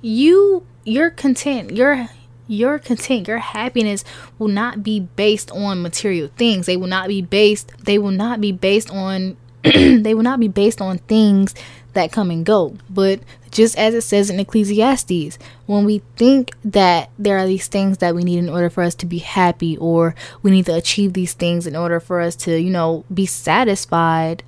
you 0.00 0.66
you're 0.84 1.10
content. 1.10 1.76
Your 1.76 2.08
your 2.48 2.78
content, 2.80 3.28
your 3.28 3.38
happiness 3.38 4.02
will 4.38 4.48
not 4.48 4.82
be 4.82 5.00
based 5.00 5.52
on 5.52 5.82
material 5.82 6.30
things. 6.36 6.66
They 6.66 6.76
will 6.76 6.88
not 6.88 7.06
be 7.06 7.22
based. 7.22 7.72
They 7.78 7.98
will 7.98 8.10
not 8.10 8.40
be 8.40 8.50
based 8.50 8.90
on. 8.90 9.36
they 9.62 10.14
will 10.14 10.22
not 10.22 10.40
be 10.40 10.48
based 10.48 10.80
on 10.80 10.98
things 10.98 11.54
that 11.94 12.12
come 12.12 12.30
and 12.30 12.44
go. 12.44 12.76
But 12.88 13.20
just 13.50 13.76
as 13.78 13.94
it 13.94 14.02
says 14.02 14.30
in 14.30 14.38
Ecclesiastes, 14.38 15.38
when 15.66 15.84
we 15.84 16.02
think 16.16 16.52
that 16.64 17.10
there 17.18 17.38
are 17.38 17.46
these 17.46 17.68
things 17.68 17.98
that 17.98 18.14
we 18.14 18.24
need 18.24 18.38
in 18.38 18.48
order 18.48 18.70
for 18.70 18.82
us 18.82 18.94
to 18.96 19.06
be 19.06 19.18
happy, 19.18 19.76
or 19.78 20.14
we 20.42 20.50
need 20.50 20.66
to 20.66 20.74
achieve 20.74 21.12
these 21.12 21.32
things 21.32 21.66
in 21.66 21.74
order 21.74 22.00
for 22.00 22.20
us 22.20 22.36
to, 22.36 22.60
you 22.60 22.70
know, 22.70 23.04
be 23.12 23.26
satisfied, 23.26 24.42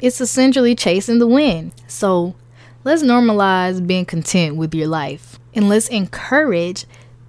it's 0.00 0.20
essentially 0.20 0.74
chasing 0.74 1.18
the 1.18 1.26
wind. 1.26 1.72
So 1.88 2.34
let's 2.84 3.02
normalize 3.02 3.86
being 3.86 4.04
content 4.04 4.56
with 4.56 4.74
your 4.74 4.88
life 4.88 5.38
and 5.54 5.68
let's 5.68 5.88
encourage 5.88 6.84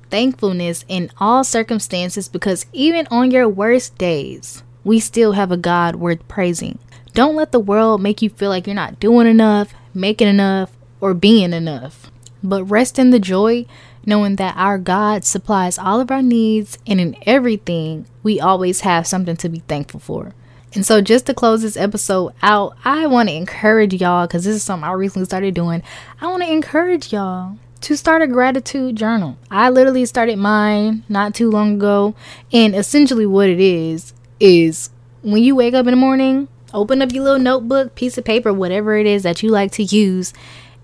thankfulness 0.10 0.86
in 0.88 1.12
all 1.18 1.44
circumstances 1.44 2.30
because 2.30 2.66
even 2.74 3.08
on 3.12 3.32
your 3.32 3.50
worst 3.50 3.98
days, 3.98 4.64
we 4.84 5.00
still 5.00 5.34
have 5.34 5.52
a 5.52 5.58
God 5.58 5.96
worth 5.96 6.26
praising. 6.28 6.78
Don't 7.16 7.38
let 7.38 7.54
the 7.54 7.62
world 7.62 8.02
make 8.02 8.22
you 8.22 8.30
feel 8.30 8.50
like 8.50 8.68
you're 8.68 8.76
not 8.76 9.00
doing 9.00 9.26
enough, 9.26 9.74
making 9.94 10.28
enough, 10.28 10.76
or 11.00 11.14
being 11.14 11.54
enough. 11.54 12.12
But 12.44 12.66
rest 12.66 13.00
in 13.00 13.12
the 13.12 13.22
joy, 13.22 13.68
knowing 14.06 14.36
that 14.36 14.58
our 14.58 14.78
God 14.78 15.24
supplies 15.24 15.80
all 15.80 16.02
of 16.02 16.12
our 16.12 16.22
needs 16.22 16.78
and 16.86 17.00
in 17.00 17.16
everything, 17.22 18.06
we 18.22 18.42
always 18.42 18.82
have 18.82 19.08
something 19.08 19.38
to 19.38 19.48
be 19.48 19.60
thankful 19.60 20.02
for. 20.02 20.34
And 20.74 20.86
so, 20.86 21.00
just 21.00 21.26
to 21.28 21.34
close 21.34 21.62
this 21.62 21.78
episode 21.78 22.34
out, 22.44 22.76
I 22.84 23.08
want 23.08 23.30
to 23.30 23.36
encourage 23.36 23.94
y'all 23.94 24.28
because 24.28 24.44
this 24.44 24.58
is 24.58 24.64
something 24.64 24.84
I 24.84 24.92
recently 24.92 25.24
started 25.24 25.56
doing. 25.56 25.84
I 26.20 26.28
want 26.28 26.44
to 26.44 26.52
encourage 26.52 27.14
y'all 27.14 27.58
to 27.80 27.96
start 27.96 28.24
a 28.24 28.28
gratitude 28.28 28.98
journal. 28.98 29.38
I 29.50 29.70
literally 29.70 30.06
started 30.06 30.38
mine 30.38 31.06
not 31.08 31.34
too 31.34 31.50
long 31.50 31.76
ago. 31.76 32.14
And 32.52 32.76
essentially, 32.76 33.26
what 33.26 33.48
it 33.48 33.62
is 33.62 34.14
is 34.42 34.90
when 35.22 35.42
you 35.42 35.56
wake 35.56 35.74
up 35.74 35.88
in 35.88 35.92
the 35.92 35.96
morning, 35.96 36.50
open 36.76 37.02
up 37.02 37.12
your 37.12 37.24
little 37.24 37.40
notebook, 37.40 37.96
piece 37.96 38.18
of 38.18 38.26
paper, 38.26 38.54
whatever 38.54 38.96
it 38.98 39.08
is 39.08 39.24
that 39.24 39.42
you 39.42 39.50
like 39.50 39.72
to 39.74 39.84
use, 39.84 40.34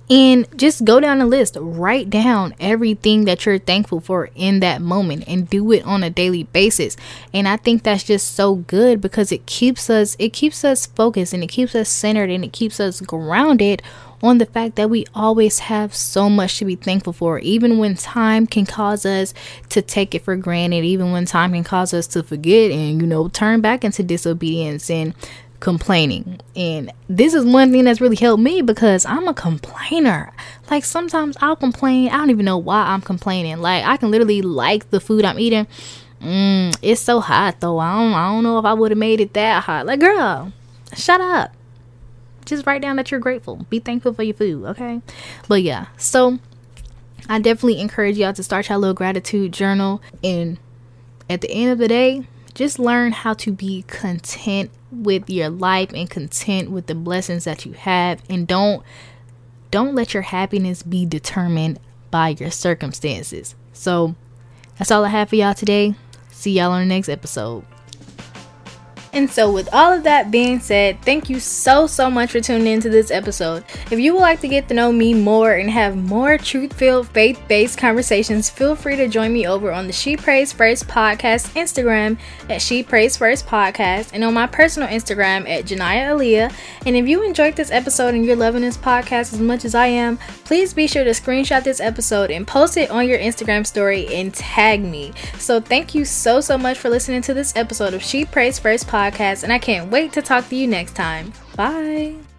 and 0.10 0.46
just 0.58 0.84
go 0.84 1.00
down 1.00 1.20
the 1.20 1.26
list. 1.26 1.58
Write 1.60 2.10
down 2.10 2.54
everything 2.60 3.26
that 3.26 3.46
you're 3.46 3.60
thankful 3.60 4.02
for 4.02 4.30
in 4.36 4.60
that 4.60 4.82
moment 4.82 5.24
and 5.26 5.50
do 5.50 5.72
it 5.72 5.86
on 5.86 6.04
a 6.04 6.10
daily 6.10 6.44
basis. 6.44 6.98
And 7.34 7.48
I 7.48 7.56
think 7.56 7.84
that's 7.84 8.04
just 8.04 8.34
so 8.34 8.56
good 8.56 9.00
because 9.00 9.32
it 9.32 9.46
keeps 9.46 9.90
us 9.90 10.18
it 10.20 10.34
keeps 10.34 10.66
us 10.66 10.86
focused 10.86 11.34
and 11.34 11.44
it 11.44 11.48
keeps 11.48 11.76
us 11.76 11.88
centered 11.88 12.30
and 12.30 12.44
it 12.44 12.52
keeps 12.52 12.80
us 12.80 13.00
grounded 13.00 13.82
on 14.24 14.38
the 14.38 14.46
fact 14.46 14.76
that 14.76 14.90
we 14.90 15.06
always 15.16 15.60
have 15.60 15.96
so 15.96 16.30
much 16.30 16.60
to 16.60 16.66
be 16.66 16.76
thankful 16.76 17.14
for, 17.14 17.40
even 17.40 17.78
when 17.78 17.96
time 17.96 18.46
can 18.46 18.66
cause 18.66 19.06
us 19.06 19.34
to 19.70 19.82
take 19.82 20.14
it 20.14 20.24
for 20.24 20.36
granted, 20.36 20.84
even 20.84 21.12
when 21.12 21.26
time 21.26 21.54
can 21.54 21.64
cause 21.64 21.94
us 21.94 22.06
to 22.08 22.22
forget 22.22 22.70
and, 22.70 23.02
you 23.02 23.08
know, 23.08 23.28
turn 23.30 23.62
back 23.62 23.84
into 23.84 24.04
disobedience 24.04 24.90
and 24.90 25.16
complaining. 25.62 26.42
And 26.56 26.92
this 27.08 27.34
is 27.34 27.46
one 27.46 27.72
thing 27.72 27.86
that's 27.86 28.02
really 28.02 28.18
helped 28.18 28.44
me 28.44 28.62
because 28.62 29.06
I'm 29.06 29.28
a 29.30 29.34
complainer. 29.34 30.34
Like 30.70 30.84
sometimes 30.84 31.38
I'll 31.40 31.56
complain. 31.56 32.10
I 32.10 32.18
don't 32.18 32.30
even 32.30 32.46
know 32.46 32.58
why 32.58 32.82
I'm 32.88 33.00
complaining. 33.00 33.60
Like 33.60 33.86
I 33.86 33.96
can 33.96 34.12
literally 34.12 34.42
like 34.42 34.90
the 34.90 35.00
food 35.00 35.24
I'm 35.24 35.40
eating. 35.40 35.68
Mm, 36.22 36.78
it's 36.82 37.02
so 37.02 37.22
hot 37.22 37.62
though. 37.62 37.80
I 37.80 37.96
don't 37.96 38.14
I 38.14 38.28
don't 38.34 38.44
know 38.44 38.60
if 38.60 38.66
I 38.66 38.74
would 38.74 38.92
have 38.92 38.98
made 38.98 39.22
it 39.22 39.34
that 39.34 39.64
hot. 39.64 39.86
Like 39.86 40.02
girl, 40.02 40.52
shut 40.94 41.22
up. 41.22 41.54
Just 42.46 42.66
write 42.66 42.82
down 42.82 42.98
that 42.98 43.12
you're 43.12 43.20
grateful. 43.20 43.66
Be 43.70 43.80
thankful 43.80 44.14
for 44.14 44.24
your 44.24 44.34
food, 44.34 44.66
okay? 44.66 45.02
But 45.48 45.62
yeah, 45.62 45.86
so 45.96 46.40
I 47.30 47.40
definitely 47.40 47.80
encourage 47.80 48.18
y'all 48.18 48.34
to 48.34 48.44
start 48.44 48.68
your 48.68 48.78
little 48.78 48.96
gratitude 48.96 49.54
journal 49.54 50.02
and 50.24 50.58
at 51.30 51.42
the 51.42 51.52
end 51.52 51.72
of 51.72 51.78
the 51.78 51.88
day, 51.88 52.28
just 52.54 52.80
learn 52.80 53.12
how 53.12 53.34
to 53.34 53.52
be 53.52 53.84
content 53.88 54.72
with 54.92 55.30
your 55.30 55.50
life 55.50 55.92
and 55.94 56.10
content 56.10 56.70
with 56.70 56.88
the 56.88 56.96
blessings 56.96 57.46
that 57.46 57.66
you 57.66 57.74
have 57.74 58.22
and 58.30 58.48
don't 58.48 58.84
don't 59.70 59.96
let 59.96 60.14
your 60.14 60.24
happiness 60.24 60.84
be 60.84 61.06
determined 61.06 61.80
by 62.12 62.30
your 62.30 62.52
circumstances. 62.52 63.56
So, 63.72 64.16
that's 64.78 64.92
all 64.92 65.06
I 65.06 65.10
have 65.10 65.30
for 65.30 65.38
y'all 65.38 65.54
today. 65.54 65.96
See 66.30 66.52
y'all 66.52 66.72
on 66.72 66.82
the 66.82 66.94
next 66.94 67.08
episode. 67.08 67.66
And 69.14 69.30
so, 69.30 69.52
with 69.52 69.68
all 69.74 69.92
of 69.92 70.04
that 70.04 70.32
being 70.32 70.60
said, 70.62 71.02
thank 71.02 71.30
you 71.30 71.40
so, 71.40 71.86
so 71.86 72.10
much 72.10 72.32
for 72.32 72.40
tuning 72.40 72.68
into 72.68 72.90
this 72.90 73.12
episode. 73.12 73.66
If 73.92 74.00
you 74.00 74.14
would 74.14 74.22
like 74.22 74.40
to 74.42 74.48
get 74.48 74.70
to 74.70 74.74
know 74.74 74.92
me 74.92 75.14
more 75.14 75.54
and 75.54 75.70
have 75.70 75.98
more 75.98 76.38
truth 76.38 76.72
filled, 76.72 77.10
faith 77.10 77.42
based 77.50 77.78
conversations, 77.78 78.50
feel 78.50 78.76
free 78.76 78.96
to 78.96 79.10
join 79.10 79.34
me 79.34 79.46
over 79.48 79.72
on 79.72 79.88
the 79.88 79.94
She 79.94 80.16
Prays 80.16 80.54
First 80.54 80.88
podcast 80.88 81.54
Instagram 81.56 82.18
at 82.50 82.62
She 82.62 82.84
Prays 82.84 83.18
First 83.18 83.46
podcast 83.48 84.12
and 84.14 84.24
on 84.24 84.34
my 84.34 84.48
personal 84.48 84.88
Instagram 84.88 85.50
at 85.50 85.66
Jania 85.66 86.12
Aaliyah. 86.12 86.54
And 86.86 86.96
if 86.96 87.08
you 87.08 87.24
enjoyed 87.24 87.58
this 87.58 87.72
episode 87.72 88.14
and 88.14 88.26
you're 88.26 88.38
loving 88.38 88.62
this 88.62 88.78
podcast 88.78 89.34
as 89.34 89.40
much 89.40 89.66
as 89.66 89.76
I 89.76 89.88
am, 89.88 90.20
please 90.46 90.74
be 90.74 90.88
sure 90.88 91.04
to 91.04 91.10
screenshot 91.10 91.64
this 91.64 91.82
episode 91.82 92.32
and 92.32 92.48
post 92.48 92.78
it 92.78 92.90
on 92.90 93.08
your 93.08 93.20
Instagram 93.20 93.68
story 93.68 94.08
and 94.14 94.34
tag 94.34 94.82
me. 94.82 95.12
So, 95.38 95.60
thank 95.60 95.94
you 95.94 96.06
so, 96.06 96.40
so 96.40 96.58
much 96.58 96.78
for 96.78 96.90
listening 96.90 97.22
to 97.24 97.34
this 97.34 97.54
episode 97.58 97.94
of 97.94 98.02
She 98.02 98.24
Prays 98.24 98.58
First 98.58 98.88
podcast 98.88 99.01
podcast, 99.02 99.44
and 99.44 99.52
I 99.52 99.60
can't 99.60 99.90
wait 99.92 100.14
to 100.14 100.22
talk 100.22 100.48
to 100.50 100.56
you 100.56 100.68
next 100.68 100.96
time. 100.96 101.34
Bye. 101.56 102.31